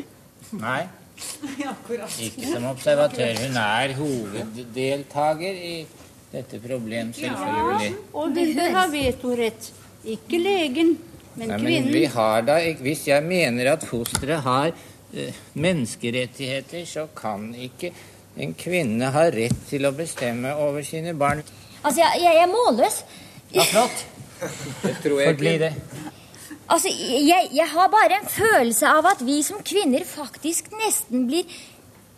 Nei, 0.57 0.81
ikke 2.27 2.53
som 2.53 2.69
observatør. 2.71 3.35
Hun 3.43 3.59
er 3.59 3.95
hoveddeltaker 3.97 5.59
i 5.73 5.75
dette 6.31 6.59
problemet, 6.63 7.15
selvfølgelig. 7.19 7.91
Ja, 7.91 8.07
og 8.21 8.35
de 8.35 8.47
har 8.59 8.73
ha 8.77 8.87
vetorett. 8.91 9.71
Ikke 10.07 10.39
legen. 10.39 10.95
Men 11.37 11.51
Nei, 11.53 11.57
men 11.61 11.89
vi 11.93 12.05
har 12.09 12.45
da, 12.47 12.57
Hvis 12.81 13.05
jeg 13.07 13.23
mener 13.25 13.71
at 13.75 13.85
fosteret 13.85 14.41
har 14.45 14.71
uh, 14.73 15.41
menneskerettigheter, 15.53 16.85
så 16.89 17.07
kan 17.15 17.51
ikke 17.53 17.91
en 18.37 18.53
kvinne 18.57 19.11
ha 19.13 19.27
rett 19.33 19.63
til 19.69 19.85
å 19.85 19.93
bestemme 19.97 20.53
over 20.61 20.85
sine 20.85 21.13
barn. 21.17 21.41
Altså, 21.83 22.01
jeg, 22.01 22.21
jeg 22.25 22.41
er 22.43 22.51
målløs. 22.51 23.01
Ja, 23.53 23.65
flott. 23.69 24.05
Det 24.83 24.93
tror 25.01 25.21
jeg 25.21 25.33
Forbli 25.33 25.57
det. 25.65 25.73
Altså, 26.67 26.89
jeg, 26.91 27.47
jeg 27.55 27.67
har 27.71 27.87
bare 27.87 28.17
en 28.17 28.25
følelse 28.27 28.89
av 28.91 29.05
at 29.07 29.21
vi 29.23 29.37
som 29.45 29.61
kvinner 29.63 30.03
faktisk 30.03 30.65
nesten 30.75 31.23
blir 31.29 31.47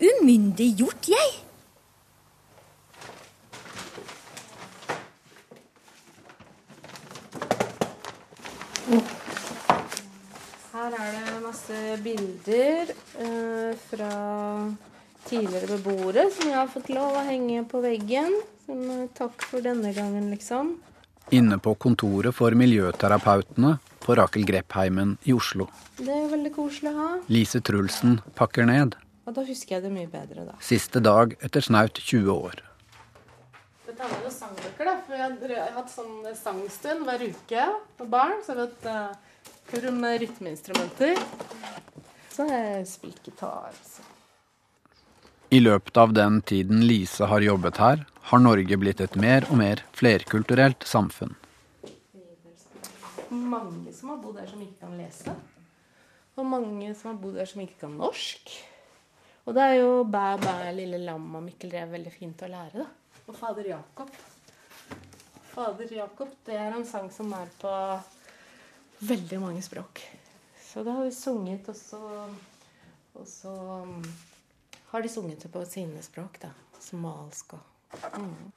umyndiggjort, 0.02 1.10
jeg. 1.12 1.36
Her 10.90 11.04
er 11.06 11.26
det 11.28 11.42
masse 11.44 11.80
bilder 12.02 12.92
eh, 13.22 13.74
fra 13.92 14.14
tidligere 15.28 15.76
beboere 15.78 16.24
som 16.34 16.50
jeg 16.50 16.58
har 16.58 16.72
fått 16.72 16.90
lov 16.96 17.20
å 17.20 17.26
henge 17.28 17.62
på 17.70 17.82
veggen. 17.84 18.34
Som 18.66 18.82
eh, 18.96 19.04
takk 19.14 19.46
for 19.52 19.62
denne 19.62 19.92
gangen, 19.94 20.32
liksom. 20.34 20.72
Inne 21.36 21.60
på 21.62 21.76
kontoret 21.78 22.34
for 22.34 22.58
miljøterapeutene 22.58 23.76
på 24.02 24.18
Rakel 24.18 24.48
Greppheimen 24.50 25.14
i 25.30 25.38
Oslo. 25.38 25.70
Det 26.00 26.10
er 26.10 26.26
veldig 26.34 26.56
koselig 26.58 26.96
å 26.96 26.98
ha. 26.98 27.12
Lise 27.30 27.62
Trulsen 27.62 28.18
pakker 28.40 28.66
ned. 28.66 28.98
Og 29.30 29.38
da 29.38 29.46
husker 29.46 29.78
jeg 29.78 29.86
det 29.86 29.94
mye 29.94 30.10
bedre, 30.10 30.50
da. 30.50 30.58
Siste 30.58 31.06
dag 31.06 31.38
etter 31.46 31.70
snaut 31.70 32.02
20 32.02 32.34
år. 32.34 32.64
Dette 33.86 34.10
er 34.10 34.26
jo 34.26 34.34
sangbøker, 34.34 34.90
da. 34.90 35.00
For 35.06 35.54
jeg 35.54 35.62
har 35.62 35.74
hatt 35.78 35.94
sånn 35.94 36.22
sangstund 36.34 37.06
hver 37.06 37.30
uke 37.30 37.74
med 38.02 38.08
barn. 38.10 38.40
Så 38.42 38.58
jeg 38.58 38.64
vet 38.66 38.90
uh, 38.90 39.29
hører 39.72 39.92
med 39.96 40.22
rytmeinstrumenter. 40.22 41.20
Så 42.30 42.46
har 42.48 42.56
jeg 42.58 42.88
spilt 42.88 43.26
gitar. 43.26 43.76
Så. 43.84 44.06
I 45.50 45.60
løpet 45.60 45.98
av 45.98 46.14
den 46.14 46.42
tiden 46.46 46.84
Lise 46.86 47.26
har 47.26 47.42
jobbet 47.42 47.80
her, 47.82 48.04
har 48.30 48.42
Norge 48.42 48.78
blitt 48.78 49.00
et 49.02 49.16
mer 49.18 49.48
og 49.50 49.58
mer 49.58 49.82
flerkulturelt 49.98 50.86
samfunn. 50.86 51.34
Mange 53.30 53.94
som 53.94 54.12
har 54.14 54.20
bodd 54.22 54.38
her 54.42 54.50
som 54.50 54.62
ikke 54.62 54.86
kan 54.86 54.94
lese. 54.98 55.34
Og 56.38 56.46
mange 56.46 56.94
som 56.98 57.12
har 57.12 57.18
bodd 57.22 57.40
her 57.42 57.50
som 57.50 57.64
ikke 57.66 57.82
kan 57.82 57.98
norsk. 57.98 58.54
Og 59.50 59.58
det 59.58 59.66
er 59.66 59.80
jo 59.80 60.04
Bæ 60.06 60.38
bæ 60.38 60.54
lille 60.78 61.02
lam 61.02 61.26
og 61.36 61.44
Mikkel 61.48 61.74
Rev 61.74 61.98
veldig 61.98 62.14
fint 62.14 62.46
å 62.46 62.50
lære, 62.52 62.86
da. 62.86 62.88
Og 63.26 63.38
Fader 63.38 63.72
Jakob. 63.72 64.14
Fader 65.50 65.94
Jakob, 65.98 66.34
det 66.46 66.58
er 66.62 66.78
en 66.78 66.86
sang 66.86 67.10
som 67.14 67.34
er 67.34 67.50
på 67.62 67.74
veldig 69.00 69.40
mange 69.42 69.62
språk. 69.64 70.02
Så 70.64 70.84
da 70.84 70.92
har 70.92 71.08
vi 71.08 71.12
sunget, 71.16 71.70
og 71.70 71.76
så, 71.76 72.00
og 73.14 73.28
så 73.28 73.54
um, 73.84 74.04
har 74.92 75.02
de 75.02 75.10
sunget 75.10 75.44
det 75.44 75.52
på 75.54 75.64
sine 75.66 76.04
språk, 76.06 76.40
da. 76.44 76.52
Somalisk 76.80 77.54
og 77.58 77.64
mm. 78.16 78.52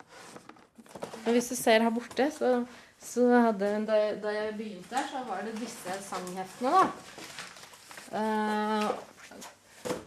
Men 1.25 1.33
hvis 1.33 1.49
du 1.49 1.57
ser 1.57 1.83
her 1.83 1.91
borte, 1.91 2.27
så, 2.35 2.51
så 3.01 3.25
hadde 3.47 3.71
da, 3.89 4.01
da, 4.21 4.35
jeg 4.35 4.57
begynte 4.59 4.97
her, 4.97 5.09
så 5.09 5.23
var 5.29 5.41
det 5.47 5.55
disse 5.57 5.97
sangheftene, 6.05 6.71
da. 6.77 6.85
Uh, 8.13 8.91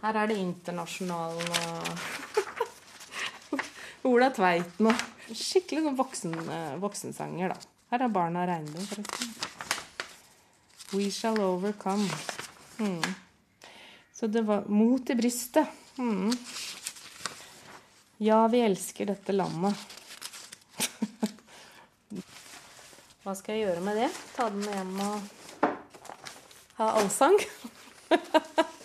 her 0.04 0.20
er 0.22 0.30
det 0.30 0.38
Internasjonalen 0.38 1.50
og 1.58 1.82
Ola 4.12 4.30
Tveiten 4.36 4.92
og 4.92 5.34
skikkelig 5.34 5.88
sånn 5.88 5.98
voksen, 5.98 6.38
voksensanger, 6.84 7.56
da. 7.56 7.74
Her 7.96 8.06
er 8.06 8.14
Barna 8.14 8.46
Regnbuen, 8.50 8.86
forresten. 8.92 9.55
We 10.94 11.12
shall 11.12 11.42
overcome. 11.42 12.10
Mm. 12.80 13.02
Så 14.14 14.28
det 14.28 14.42
var 14.42 14.66
mot 14.66 15.10
i 15.10 15.16
brystet. 15.16 15.68
Mm. 15.98 16.32
Ja, 18.18 18.48
vi 18.48 18.60
elsker 18.60 19.06
dette 19.06 19.32
landet. 19.32 19.76
Hva 23.24 23.36
skal 23.36 23.56
jeg 23.56 23.66
gjøre 23.66 23.82
med 23.84 23.98
det? 24.00 24.10
Ta 24.36 24.50
den 24.54 24.60
med 24.62 24.74
hjem 24.78 25.00
og 25.04 25.22
ha 26.78 26.86
allsang? 27.02 27.38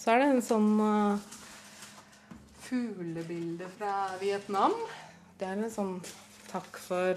Så 0.00 0.10
er 0.14 0.18
det 0.22 0.28
en 0.32 0.40
sånn 0.42 0.80
uh, 0.80 1.20
fuglebilde 2.64 3.68
fra 3.76 4.16
Vietnam. 4.20 4.72
Det 5.40 5.46
er 5.48 5.56
en 5.56 5.70
sånn 5.72 5.94
takk 6.50 6.76
for 6.84 7.16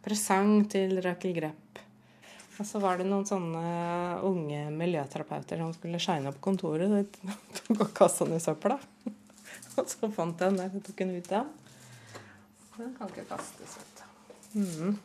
presang 0.00 0.62
til 0.72 0.94
Rakel 1.04 1.34
Grepp. 1.36 1.80
Og 2.56 2.64
så 2.64 2.80
var 2.80 2.96
det 2.96 3.04
noen 3.10 3.26
sånne 3.28 3.64
unge 4.24 4.62
miljøterapeuter 4.72 5.60
som 5.60 5.74
skulle 5.76 6.00
shine 6.00 6.30
opp 6.30 6.38
kontoret. 6.40 6.88
De 7.20 7.34
tok 7.58 7.82
og 7.84 7.90
kasta 7.98 8.24
ned 8.24 8.40
søpla. 8.40 8.78
Og 9.76 9.84
så 9.92 10.08
fant 10.16 10.40
jeg 10.40 10.48
den 10.48 10.56
der 10.62 10.78
og 10.78 10.84
tok 10.86 11.02
den 11.02 11.12
ut 11.12 11.28
igjen. 11.28 11.50
Den 12.78 12.94
kan 12.96 13.12
ikke 13.12 13.26
kastes, 13.28 13.76
ut. 13.76 14.00
Mm. 14.56 14.96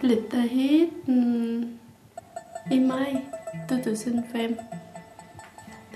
Flytta 0.00 0.46
hit 0.48 1.12
mm, 1.12 1.68
i 2.72 2.80
mai 2.88 3.20
2005. 3.68 4.56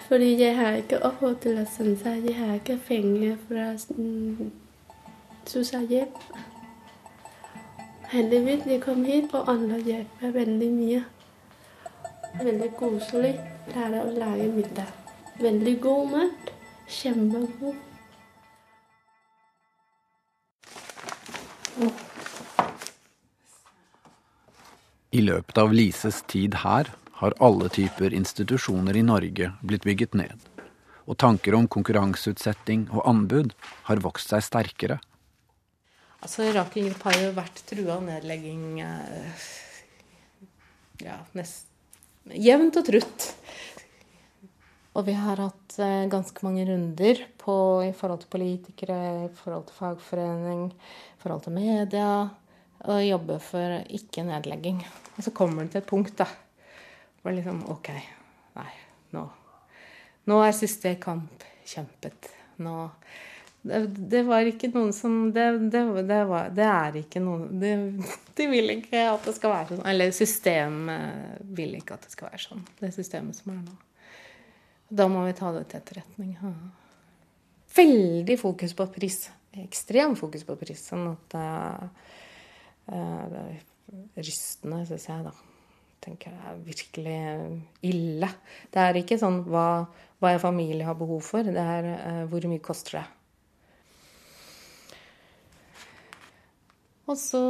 Fordi 0.09 0.41
jeg 0.41 0.57
har 0.57 0.73
ikke 0.73 1.03
ophold 1.03 1.37
til 1.37 1.59
at 1.61 1.69
sende 1.69 1.99
seg. 2.01 2.25
Jeg 2.25 2.37
har 2.37 2.55
ikke 2.55 2.79
penger 2.87 3.37
fra 3.49 3.73
mm, 3.97 4.53
sosialhjelp. 5.47 6.23
Heldigvis 8.09 8.65
jeg 8.67 8.81
kom 8.81 9.05
hit, 9.05 9.35
og 9.35 9.51
andre 9.53 9.81
hjelper 9.85 10.31
veldig 10.33 10.69
mye. 10.73 11.03
Veldig 12.41 12.71
koselig. 12.79 13.35
Lære 13.75 14.01
å 14.01 14.15
lage 14.17 14.47
middag. 14.55 14.95
Veldig 15.41 15.75
god 15.85 16.09
mat. 16.15 16.53
Kjempegod. 16.89 17.77
I 25.13 25.21
løpet 25.21 25.61
av 25.61 25.77
Lises 25.77 26.23
tid 26.33 26.57
her 26.65 26.89
har 27.19 27.35
alle 27.43 27.69
typer 27.69 28.15
institusjoner 28.15 28.97
i 28.97 29.03
Norge 29.03 29.51
blitt 29.67 29.87
bygget 29.87 30.15
ned. 30.19 30.49
Og 31.09 31.17
tanker 31.19 31.57
om 31.59 31.67
konkurranseutsetting 31.67 32.87
og 32.93 33.07
anbud 33.11 33.55
har 33.89 34.03
vokst 34.05 34.31
seg 34.35 34.45
sterkere. 34.45 34.99
Altså, 36.23 36.47
Rakel 36.55 36.89
Grip 36.89 37.03
har 37.07 37.19
jo 37.23 37.33
vært 37.35 37.63
trua 37.67 37.97
av 37.97 38.05
nedlegging 38.07 38.81
eh, 38.83 39.45
ja, 41.07 41.19
nest, 41.39 41.69
jevnt 42.35 42.79
og 42.79 42.89
trutt. 42.89 43.29
Og 44.99 45.07
vi 45.07 45.15
har 45.15 45.39
hatt 45.43 45.79
eh, 45.83 46.09
ganske 46.11 46.43
mange 46.47 46.67
runder 46.67 47.23
på, 47.39 47.55
i 47.87 47.95
forhold 47.95 48.25
til 48.25 48.35
politikere, 48.35 48.99
i 49.29 49.31
forhold 49.39 49.69
til 49.69 49.79
fagforening, 49.79 50.67
i 50.75 51.23
forhold 51.23 51.47
til 51.47 51.55
media. 51.55 52.11
Og 52.89 53.03
jobbe 53.03 53.39
for 53.43 53.79
ikke 53.95 54.27
nedlegging. 54.27 54.83
Og 55.17 55.25
så 55.27 55.35
kommer 55.35 55.67
det 55.67 55.75
til 55.75 55.83
et 55.83 55.91
punkt 55.91 56.19
da, 56.19 56.27
det 57.23 57.39
liksom 57.41 57.65
OK, 57.73 57.91
nei, 58.57 58.71
nå, 59.17 59.25
nå 60.31 60.43
er 60.45 60.57
siste 60.57 60.95
kamp 61.03 61.45
kjempet. 61.69 62.31
Nå 62.63 62.77
det, 63.63 63.81
det, 63.87 64.23
var 64.23 64.47
ikke 64.47 64.71
noen 64.73 64.93
som 64.95 65.33
Det, 65.35 65.45
det, 65.73 65.83
det 66.09 66.21
var, 66.29 66.53
er 66.55 66.99
ikke 67.01 67.21
noen 67.23 67.59
de, 67.61 67.73
vil 68.49 68.71
ikke 68.77 69.03
at 69.11 69.27
det 69.27 69.35
skal 69.37 69.53
være 69.53 69.75
sånn. 69.75 69.87
Eller 69.91 70.15
systemet 70.15 71.43
vil 71.59 71.75
ikke 71.81 71.99
at 71.99 72.07
det 72.07 72.15
skal 72.15 72.31
være 72.31 72.43
sånn. 72.45 72.65
Det 72.79 72.93
systemet 72.95 73.39
som 73.39 73.53
er 73.55 73.63
nå. 73.65 73.75
Da 74.89 75.09
må 75.11 75.25
vi 75.27 75.35
ta 75.37 75.51
det 75.53 75.67
til 75.69 75.83
etterretning. 75.83 76.37
Ja. 76.39 76.53
Veldig 77.77 78.39
fokus 78.41 78.73
på 78.79 78.87
pris. 78.95 79.19
Ekstrem 79.59 80.15
fokus 80.17 80.47
på 80.49 80.57
pris. 80.61 80.87
Sånn 80.89 81.11
at 81.11 81.37
uh, 81.37 81.83
rystende, 84.17 84.85
syns 84.89 85.09
jeg, 85.11 85.27
da. 85.27 85.35
Tenker 86.05 86.31
jeg 86.31 86.41
er 86.47 86.59
virkelig 86.63 87.19
ille. 87.89 88.29
Det 88.71 88.83
er 88.83 88.99
ikke 89.01 89.19
sånn 89.21 89.41
hva, 89.51 89.69
hva 90.23 90.33
en 90.35 90.43
familie 90.43 90.87
har 90.87 90.99
behov 90.99 91.25
for, 91.27 91.43
det 91.43 91.63
er 91.63 91.89
uh, 91.99 92.25
hvor 92.31 92.47
mye 92.51 92.63
koster 92.63 93.01
det. 93.01 93.07
Og 97.09 97.17
så 97.17 97.43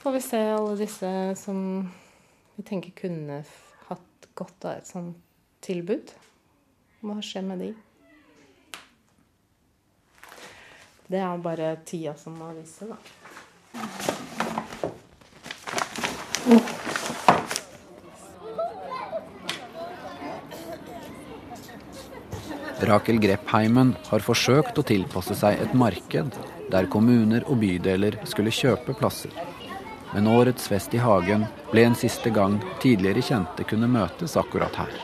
får 0.00 0.16
vi 0.16 0.20
se 0.24 0.40
alle 0.48 0.76
disse 0.80 1.08
som 1.36 1.58
vi 2.56 2.62
tenker 2.64 2.94
kunne 2.96 3.42
hatt 3.90 4.28
godt 4.34 4.64
av 4.64 4.78
et 4.78 4.88
sånt 4.88 5.18
tilbud. 5.64 6.14
Hva 7.04 7.18
skjer 7.20 7.44
med 7.44 7.60
de? 7.60 7.74
Det 11.04 11.20
er 11.20 11.44
bare 11.44 11.74
tida 11.84 12.16
som 12.16 12.40
må 12.40 12.48
vise, 12.56 12.88
da. 12.88 14.33
Rakel 22.88 23.18
Greppheimen 23.22 23.94
har 24.10 24.24
forsøkt 24.24 24.78
å 24.78 24.84
tilpasse 24.86 25.36
seg 25.38 25.60
et 25.62 25.74
marked 25.78 26.36
der 26.72 26.88
kommuner 26.92 27.44
og 27.48 27.60
bydeler 27.62 28.18
skulle 28.28 28.52
kjøpe 28.54 28.96
plasser. 28.98 29.32
Men 30.14 30.28
årets 30.30 30.68
fest 30.70 30.94
i 30.94 31.00
hagen 31.02 31.46
ble 31.72 31.88
en 31.88 31.96
siste 31.98 32.30
gang 32.34 32.60
tidligere 32.82 33.24
kjente 33.24 33.66
kunne 33.66 33.90
møtes 33.90 34.36
akkurat 34.38 34.76
her. 34.78 34.94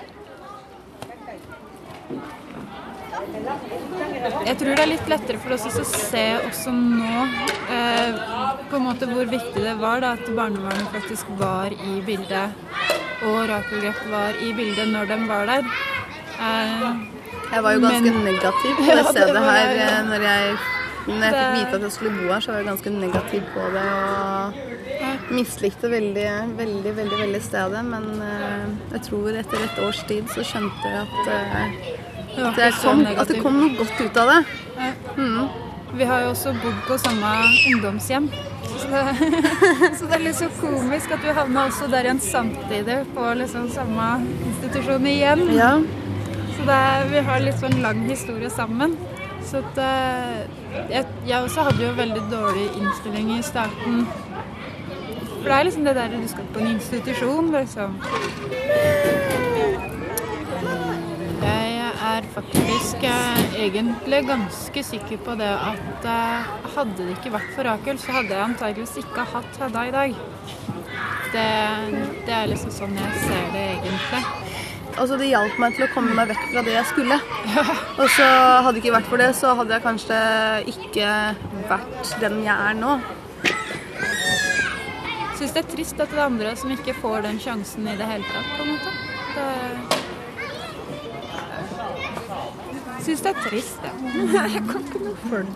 Jeg 4.46 4.56
tror 4.60 4.76
det 4.76 4.82
er 4.82 4.90
litt 4.90 5.08
lettere 5.10 5.40
for 5.42 5.54
oss 5.56 5.66
å 5.68 5.84
se 5.86 6.24
også 6.46 6.72
nå 6.74 7.22
eh, 7.72 8.18
på 8.70 8.78
en 8.78 8.86
måte 8.86 9.08
hvor 9.10 9.28
viktig 9.30 9.62
det 9.64 9.76
var 9.80 10.02
da, 10.04 10.14
at 10.16 10.30
barnevernet 10.36 10.90
faktisk 10.94 11.30
var 11.40 11.74
i 11.74 12.00
bildet. 12.06 12.56
Og 13.26 13.38
Rakel 13.50 13.82
Grepp 13.84 14.04
var 14.12 14.38
i 14.40 14.52
bildet 14.56 14.92
når 14.92 15.10
de 15.10 15.18
var 15.28 15.50
der. 15.50 15.72
Eh, 16.40 17.19
jeg 17.50 17.62
var 17.64 17.72
jo 17.74 17.80
ganske 17.86 18.12
men, 18.12 18.24
negativ 18.24 18.76
på 18.78 18.90
det 18.98 19.06
stedet 19.10 19.46
her 19.46 19.72
ja. 19.76 19.88
når 20.06 20.26
jeg, 20.26 20.52
når 21.06 21.24
jeg 21.24 21.32
fikk 21.34 21.56
vite 21.56 21.78
at 21.78 21.86
jeg 21.86 21.92
skulle 21.96 22.12
bo 22.18 22.32
her, 22.32 22.44
så 22.44 22.52
var 22.52 22.60
jeg 22.62 22.68
ganske 22.70 22.90
negativ 22.96 23.48
på 23.54 23.70
det. 23.74 23.86
Og 24.00 25.32
mislikte 25.34 25.90
veldig, 25.90 26.28
veldig, 26.58 26.92
veldig, 26.96 27.18
veldig 27.22 27.42
stedet. 27.42 27.82
Men 27.84 28.06
uh, 28.20 28.68
jeg 28.92 29.02
tror 29.08 29.40
etter 29.42 29.64
et 29.66 29.82
års 29.86 30.02
tid 30.08 30.30
så 30.34 30.44
skjønte 30.46 30.92
jeg 30.92 31.02
at, 31.06 31.18
uh, 31.26 32.46
at, 32.50 32.62
jeg 32.64 32.78
kom, 32.82 33.02
at 33.06 33.32
det 33.32 33.42
kom 33.42 33.58
noe 33.62 33.74
godt 33.78 34.04
ut 34.04 34.22
av 34.22 34.34
det. 34.34 34.40
Mm. 35.16 35.42
Vi 35.98 36.06
har 36.06 36.22
jo 36.22 36.30
også 36.30 36.52
bodd 36.62 36.82
på 36.86 36.98
samme 37.02 37.30
ungdomshjem. 37.72 38.30
Så 38.80 38.86
det, 38.92 39.00
så 39.98 40.06
det, 40.06 40.12
er 40.14 40.22
litt 40.22 40.38
så 40.38 40.46
komisk 40.60 41.10
at 41.16 41.24
du 41.24 41.32
havna 41.34 41.66
også 41.68 41.88
der 41.90 42.06
igjen 42.06 42.22
samtidig, 42.22 43.00
på 43.16 43.32
liksom 43.40 43.66
samme 43.74 44.12
institusjon 44.52 45.10
igjen. 45.10 45.48
Ja. 45.56 45.72
Så 46.60 46.66
det, 46.66 47.04
vi 47.08 47.20
har 47.24 47.38
litt 47.40 47.56
sånn 47.56 47.78
lang 47.80 48.02
historie 48.04 48.50
sammen. 48.52 48.92
Så 49.48 49.62
at, 49.62 49.78
jeg, 50.92 51.06
jeg, 51.24 51.38
også 51.38 51.62
hadde 51.70 51.86
jo 51.86 51.92
veldig 51.96 52.24
dårlig 52.28 52.66
innstilling 52.76 53.30
i 53.38 53.38
starten. 53.40 54.02
For 55.38 55.46
det 55.46 55.54
er 55.56 55.64
liksom 55.64 55.88
det 55.88 55.94
der 55.96 56.12
du 56.12 56.26
skal 56.28 56.50
på 56.52 56.60
en 56.60 56.68
institusjon, 56.74 57.48
liksom. 57.54 57.96
Jeg 61.46 61.72
er 62.10 62.28
faktisk 62.36 63.08
eh, 63.08 63.40
egentlig 63.64 64.20
ganske 64.28 64.84
sikker 64.90 65.24
på 65.24 65.38
det 65.40 65.48
at 65.54 66.10
eh, 66.12 66.52
hadde 66.76 66.98
det 67.00 67.16
ikke 67.16 67.32
vært 67.38 67.56
for 67.56 67.70
Rakel, 67.70 68.04
så 68.04 68.18
hadde 68.18 68.36
jeg 68.36 68.50
antageligvis 68.50 69.00
ikke 69.06 69.24
hatt 69.32 69.64
Hedda 69.64 69.88
i 69.88 69.96
dag. 69.96 70.22
Det, 71.32 71.50
det 72.28 72.38
er 72.42 72.52
liksom 72.52 72.78
sånn 72.82 73.00
jeg 73.00 73.24
ser 73.24 73.52
det 73.56 73.66
egentlig. 73.78 74.49
Altså, 75.00 75.16
det 75.16 75.30
hjalp 75.30 75.56
meg 75.56 75.72
til 75.78 75.86
å 75.86 75.92
komme 75.94 76.12
meg 76.12 76.28
vekk 76.28 76.42
fra 76.50 76.62
det 76.66 76.74
jeg 76.74 76.88
skulle. 76.90 77.16
Og 77.96 78.08
så 78.12 78.26
hadde 78.26 78.74
det 78.76 78.80
ikke 78.82 78.96
vært 78.98 79.08
for 79.08 79.22
det, 79.22 79.30
så 79.38 79.54
hadde 79.56 79.72
jeg 79.72 79.84
kanskje 79.86 80.18
ikke 80.74 81.08
vært 81.70 82.10
den 82.20 82.36
jeg 82.44 82.52
er 82.52 82.74
nå. 82.76 82.92
Syns 85.38 85.54
det 85.56 85.62
er 85.62 85.70
trist 85.72 85.96
at 86.04 86.10
det 86.12 86.18
er 86.18 86.26
andre 86.26 86.52
som 86.60 86.68
ikke 86.74 86.92
får 87.00 87.24
den 87.24 87.38
sjansen 87.40 87.88
i 87.88 87.96
det 87.96 88.08
hele 88.10 88.26
tatt, 88.28 88.48
på 88.58 88.60
en 88.66 88.70
måte. 88.76 88.90
Det 92.98 93.02
syns 93.06 93.22
det 93.24 93.30
er 93.32 93.38
trist, 93.46 93.80
ja. 93.88 93.92
Jeg 94.52 94.62
kan 94.68 94.80
ikke 94.84 95.00
noe 95.06 95.16
for 95.24 95.40
det. 95.48 95.50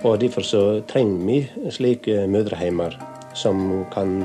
Og 0.00 0.20
Derfor 0.20 0.42
så 0.42 0.60
trenger 0.88 1.26
vi 1.26 1.70
slike 1.70 2.22
mødreheimer 2.26 2.94
som 3.36 3.84
kan 3.92 4.22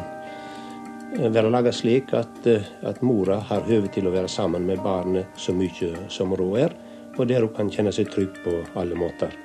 være 1.20 1.52
laga 1.52 1.72
slik 1.76 2.14
at, 2.16 2.48
at 2.84 3.02
mora 3.04 3.42
har 3.50 3.68
høve 3.68 3.92
til 3.92 4.08
å 4.08 4.14
være 4.14 4.32
sammen 4.32 4.64
med 4.68 4.80
barnet 4.84 5.36
så 5.36 5.52
mye 5.56 5.92
som 6.08 6.32
hun 6.32 6.56
er, 6.60 6.72
og 7.18 7.28
der 7.28 7.44
hun 7.44 7.54
kan 7.58 7.72
kjenne 7.72 7.92
seg 7.96 8.08
trygg 8.12 8.40
på 8.46 8.56
alle 8.80 8.96
måter. 8.96 9.36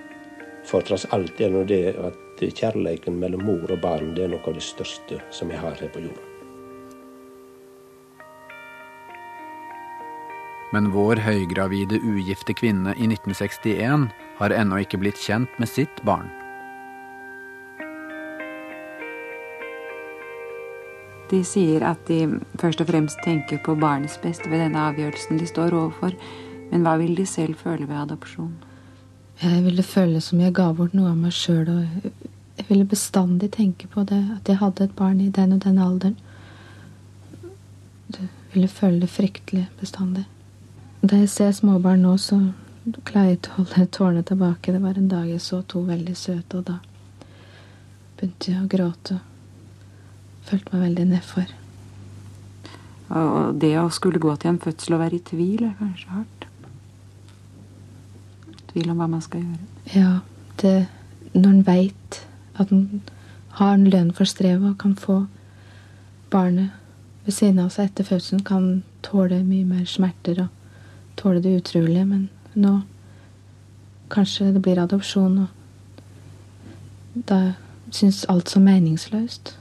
For 0.66 0.86
tross 0.86 1.08
alt 1.10 1.40
er 1.42 1.58
det 1.66 1.96
at 1.98 2.42
kjærleiken 2.46 3.18
mellom 3.18 3.42
mor 3.44 3.66
og 3.66 3.82
barn 3.82 4.14
det 4.14 4.28
er 4.28 4.30
noe 4.30 4.46
av 4.46 4.54
det 4.54 4.62
største 4.62 5.18
som 5.34 5.50
vi 5.50 5.58
har 5.58 5.74
her 5.82 5.90
på 5.90 6.06
jorda. 6.06 6.26
Men 10.70 10.92
vår 10.94 11.18
høygravide 11.26 11.98
ugifte 12.06 12.54
kvinne 12.54 12.94
i 12.94 13.10
1961 13.10 14.12
har 14.40 14.54
ennå 14.56 14.80
ikke 14.80 15.00
blitt 15.00 15.20
kjent 15.20 15.52
med 15.60 15.68
sitt 15.68 16.02
barn. 16.06 16.30
De 21.30 21.44
sier 21.46 21.84
at 21.86 22.00
de 22.08 22.24
først 22.58 22.80
og 22.82 22.88
fremst 22.90 23.20
tenker 23.22 23.60
på 23.62 23.76
barnets 23.78 24.16
beste 24.18 24.50
ved 24.50 24.64
denne 24.64 24.88
avgjørelsen 24.88 25.38
de 25.38 25.46
står 25.46 25.76
overfor. 25.76 26.16
Men 26.72 26.82
hva 26.86 26.96
vil 26.98 27.14
de 27.18 27.26
selv 27.26 27.60
føle 27.60 27.86
ved 27.86 28.00
adopsjon? 28.00 28.56
Jeg 29.40 29.62
ville 29.64 29.84
føle 29.86 30.20
som 30.20 30.40
jeg 30.42 30.54
ga 30.56 30.66
bort 30.76 30.96
noe 30.96 31.12
av 31.12 31.20
meg 31.20 31.32
sjøl 31.32 31.70
og 31.70 32.10
jeg 32.60 32.66
ville 32.68 32.84
bestandig 32.84 33.48
tenke 33.54 33.86
på 33.88 34.02
det, 34.04 34.18
at 34.34 34.48
jeg 34.48 34.60
hadde 34.60 34.84
et 34.84 34.96
barn 34.96 35.20
i 35.22 35.30
den 35.32 35.54
og 35.54 35.62
den 35.64 35.78
alderen. 35.80 36.18
Jeg 38.12 38.28
ville 38.52 38.68
føle 38.68 39.00
det 39.00 39.08
fryktelig 39.08 39.68
bestandig. 39.80 40.26
Da 41.00 41.22
jeg 41.22 41.30
ser 41.32 41.54
småbarn 41.56 42.02
nå, 42.04 42.16
så 42.20 42.40
klarer 43.04 43.34
jeg 43.34 43.40
å 43.46 43.62
holde 43.62 43.86
tårene 43.94 44.22
tilbake. 44.26 44.72
Det 44.72 44.82
var 44.82 44.98
en 44.98 45.10
dag 45.10 45.28
jeg 45.28 45.42
så 45.44 45.62
to 45.62 45.82
veldig 45.88 46.16
søte, 46.16 46.60
og 46.60 46.68
da 46.68 46.78
begynte 48.18 48.52
jeg 48.52 48.62
å 48.62 48.70
gråte. 48.70 49.20
Følte 50.48 50.74
meg 50.74 50.86
veldig 50.88 51.06
nedfor. 51.14 51.56
Og 53.10 53.56
det 53.58 53.72
å 53.80 53.88
skulle 53.90 54.22
gå 54.22 54.34
til 54.38 54.52
en 54.52 54.62
fødsel 54.62 54.94
og 54.94 55.02
være 55.02 55.18
i 55.18 55.24
tvil 55.30 55.64
er 55.66 55.78
kanskje 55.78 56.14
hardt. 56.14 56.46
Tvil 58.70 58.92
om 58.92 59.00
hva 59.02 59.08
man 59.10 59.24
skal 59.24 59.42
gjøre. 59.42 59.64
Ja, 59.94 60.12
det, 60.62 60.76
når 61.34 61.50
en 61.50 61.64
veit 61.66 62.20
at 62.60 62.70
en 62.70 63.02
har 63.58 63.74
en 63.74 63.88
lønn 63.90 64.12
for 64.14 64.30
strevet 64.30 64.68
og 64.68 64.78
kan 64.78 64.94
få 64.96 65.24
barnet 66.30 66.70
ved 67.26 67.34
siden 67.34 67.58
av 67.64 67.72
seg 67.74 67.90
etter 67.90 68.06
fødselen, 68.06 68.44
kan 68.46 68.82
tåle 69.02 69.42
mye 69.44 69.66
mer 69.66 69.86
smerter 69.90 70.44
og 70.44 71.16
tåle 71.20 71.42
det 71.42 71.56
utrolige. 71.58 72.06
Men 72.06 72.28
nå 72.60 72.74
kanskje 74.10 74.50
det 74.54 74.62
blir 74.64 74.80
adopsjon, 74.82 75.44
og 75.44 77.24
da 77.30 77.40
syns 77.94 78.24
alt 78.30 78.50
så 78.50 78.62
meningsløst. 78.62 79.54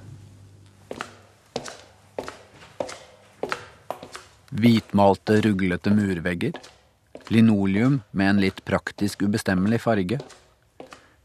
Hvitmalte, 4.49 5.39
ruglete 5.45 5.93
murvegger. 5.93 6.57
Linoleum 7.29 7.99
med 8.11 8.31
en 8.33 8.41
litt 8.41 8.63
praktisk 8.65 9.21
ubestemmelig 9.27 9.83
farge. 9.85 10.17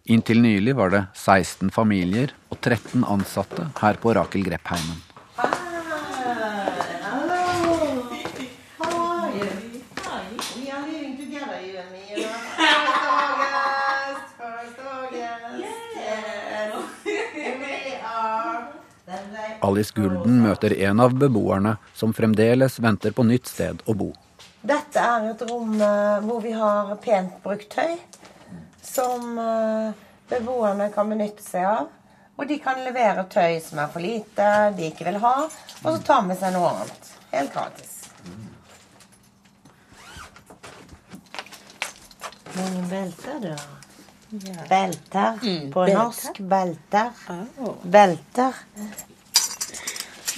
Inntil 0.04 0.42
nylig 0.44 0.76
var 0.76 0.92
det 0.92 1.02
16 1.16 1.72
familier 1.72 2.34
og 2.52 2.60
13 2.60 3.08
ansatte 3.08 3.70
her 3.80 4.00
på 4.02 4.12
Rakel 4.16 4.44
Greppheimen. 4.44 5.03
Alice 19.64 19.94
Gulden 19.96 20.42
møter 20.44 20.74
en 20.86 21.00
av 21.00 21.14
beboerne 21.18 21.76
som 21.96 22.12
fremdeles 22.16 22.78
venter 22.84 23.14
på 23.16 23.24
nytt 23.24 23.48
sted 23.48 23.80
å 23.88 23.96
bo. 23.96 24.10
Dette 24.64 25.00
er 25.00 25.30
et 25.30 25.42
rom 25.48 25.74
eh, 25.80 26.20
hvor 26.24 26.40
vi 26.44 26.52
har 26.56 26.94
pent 27.04 27.36
brukt 27.44 27.68
tøy 27.72 27.96
som 28.84 29.38
eh, 29.40 29.92
beboerne 30.30 30.88
kan 30.94 31.10
benytte 31.12 31.44
seg 31.44 31.68
av. 31.68 31.92
Og 32.34 32.48
de 32.50 32.58
kan 32.58 32.80
levere 32.82 33.26
tøy 33.30 33.60
som 33.62 33.78
er 33.78 33.90
for 33.92 34.02
lite, 34.02 34.48
de 34.74 34.88
ikke 34.90 35.06
vil 35.06 35.20
ha, 35.22 35.36
og 35.46 35.86
så 35.86 35.98
ta 36.08 36.18
med 36.26 36.40
seg 36.40 36.56
noe 36.56 36.72
annet. 36.72 37.12
Helt 37.30 37.54
gratis. 37.54 37.92
Mange 42.54 42.84
belter 42.90 43.40
du 43.42 43.50
har. 43.54 43.72
Belter. 44.68 45.38
På 45.72 45.84
belter. 45.84 45.98
norsk 45.98 46.38
belter. 46.38 47.10
Belter. 47.82 48.64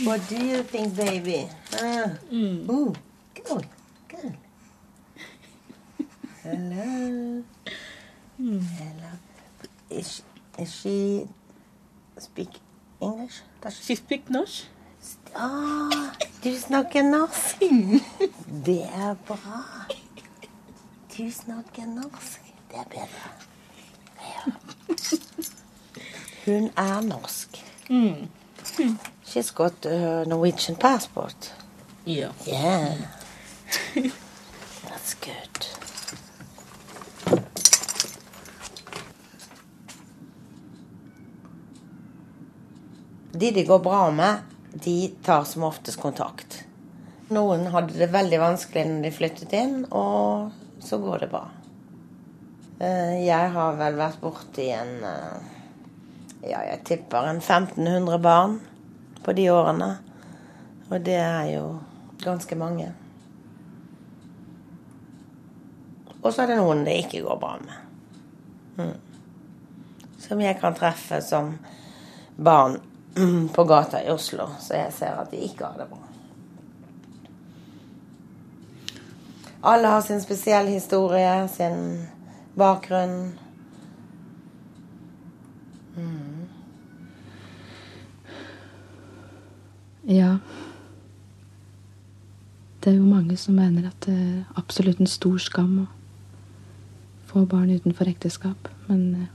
What 0.05 0.29
do 0.29 0.37
you 0.37 0.63
think, 0.63 0.95
baby? 0.95 1.49
Uh, 1.73 2.09
ooh, 2.31 2.93
good, 3.33 3.65
good. 4.09 4.37
Hello. 6.43 7.43
Hello. 8.37 9.11
Is, 9.89 10.21
is 10.59 10.75
she 10.75 11.27
speak 12.19 12.51
English? 13.01 13.41
Does 13.63 13.81
she 13.81 13.95
speak 13.95 14.29
norsk? 14.29 14.67
Ah, 15.35 16.13
du 16.45 16.53
snakker 16.53 17.03
norsk. 17.03 17.57
Det 18.69 18.85
er 18.85 19.17
bra. 19.27 19.89
Du 21.17 21.25
snakker 21.33 21.87
norsk. 21.89 22.41
Det 22.69 22.77
er 22.77 22.89
bedre. 22.93 23.33
Ja. 24.21 24.45
Hun 26.45 26.71
er 26.77 27.01
norsk. 27.01 27.65
She's 29.37 29.51
got 29.51 29.85
a 29.85 30.25
Norwegian 30.25 30.77
passport. 30.77 31.53
Yeah. 32.07 32.33
Yeah. 32.47 32.95
That's 34.83 35.13
good. 35.13 35.67
De 43.33 43.51
det 43.51 43.65
går 43.65 43.79
bra 43.79 44.11
med, 44.11 44.37
de 44.73 45.09
tar 45.25 45.45
som 45.45 45.63
oftest 45.69 46.01
kontakt. 46.01 46.63
Noen 47.29 47.67
hadde 47.75 47.93
det 47.99 48.09
veldig 48.15 48.39
vanskelig 48.41 48.87
når 48.89 49.05
de 49.05 49.11
flyttet 49.19 49.53
inn, 49.53 49.83
og 49.91 50.49
så 50.81 50.97
går 51.03 51.27
det 51.27 51.29
bra. 51.35 51.43
Eh, 52.81 53.21
Jeg 53.27 53.53
har 53.53 53.77
vel 53.83 54.01
vært 54.01 54.25
borti 54.25 54.71
en 54.73 54.97
eh, 55.05 55.53
Ja, 56.49 56.63
jeg 56.71 56.81
tipper 56.89 57.29
en 57.35 57.43
1500 57.45 58.19
barn 58.25 58.57
på 59.27 59.33
de 59.35 59.49
årene. 59.51 59.89
Og 60.89 61.01
det 61.03 61.17
er 61.19 61.49
jo 61.51 61.65
ganske 62.23 62.55
mange. 62.55 62.93
Og 66.23 66.31
så 66.31 66.45
er 66.45 66.53
det 66.53 66.59
noen 66.61 66.85
det 66.87 66.95
ikke 67.01 67.25
går 67.27 67.41
bra 67.43 67.57
med. 67.59 67.81
Mm. 68.79 68.95
Som 70.23 70.43
jeg 70.43 70.61
kan 70.61 70.79
treffe 70.79 71.19
som 71.27 71.57
barn 72.37 72.79
på 73.57 73.65
gata 73.67 74.05
i 74.05 74.13
Oslo, 74.15 74.47
så 74.63 74.79
jeg 74.79 74.95
ser 74.95 75.19
at 75.19 75.35
de 75.35 75.43
ikke 75.43 75.67
har 75.67 75.81
det 75.83 75.89
bra. 75.91 76.03
Alle 79.67 79.91
har 79.91 80.07
sin 80.07 80.23
spesielle 80.23 80.71
historie, 80.71 81.49
sin 81.51 82.07
bakgrunn. 82.55 83.33
Ja. 90.07 90.39
Det 92.81 92.93
er 92.93 92.97
jo 92.97 93.05
mange 93.05 93.37
som 93.37 93.55
mener 93.59 93.89
at 93.89 94.05
det 94.07 94.15
er 94.15 94.59
absolutt 94.61 95.01
en 95.03 95.11
stor 95.11 95.41
skam 95.43 95.81
å 95.83 95.87
få 97.27 97.43
barn 97.51 97.73
utenfor 97.75 98.07
ekteskap, 98.07 98.69
men 98.87 99.03
eh, 99.15 99.33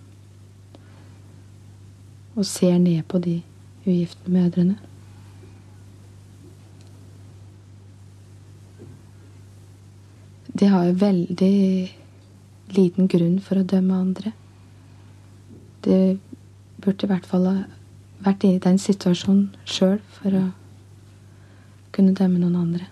Og 2.32 2.45
ser 2.47 2.78
ned 2.80 3.03
på 3.11 3.19
de 3.19 3.41
ugifte 3.84 4.32
mødrene. 4.32 4.78
De 10.47 10.69
har 10.72 10.86
jo 10.86 10.93
veldig 11.01 11.91
liten 12.78 13.11
grunn 13.11 13.36
for 13.43 13.59
å 13.59 13.67
dømme 13.67 13.99
andre. 13.99 14.32
De 15.84 16.17
burde 16.80 17.03
i 17.03 17.11
hvert 17.11 17.28
fall 17.28 17.49
ha 17.49 17.57
vært 18.24 18.47
i 18.47 18.55
den 18.63 18.80
situasjonen 18.80 19.49
sjøl 19.65 19.99
for 20.15 20.39
å 20.39 20.45
kunne 21.92 22.16
dømme 22.18 22.39
noen 22.42 22.58
andre. 22.60 22.88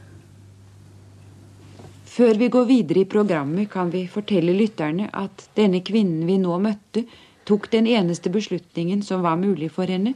Før 2.09 2.35
vi 2.35 2.49
går 2.51 2.65
videre 2.67 3.03
i 3.03 3.07
programmet, 3.07 3.69
kan 3.71 3.91
vi 3.93 4.03
fortelle 4.11 4.51
lytterne 4.57 5.07
at 5.15 5.45
denne 5.55 5.79
kvinnen 5.85 6.25
vi 6.27 6.39
nå 6.41 6.57
møtte, 6.59 7.05
tok 7.47 7.69
den 7.71 7.87
eneste 7.87 8.31
beslutningen 8.33 9.01
som 9.05 9.23
var 9.23 9.39
mulig 9.39 9.71
for 9.71 9.89
henne. 9.89 10.15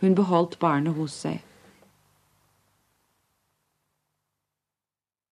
Hun 0.00 0.16
beholdt 0.18 0.56
barnet 0.62 0.96
hos 0.96 1.18
seg. 1.26 1.42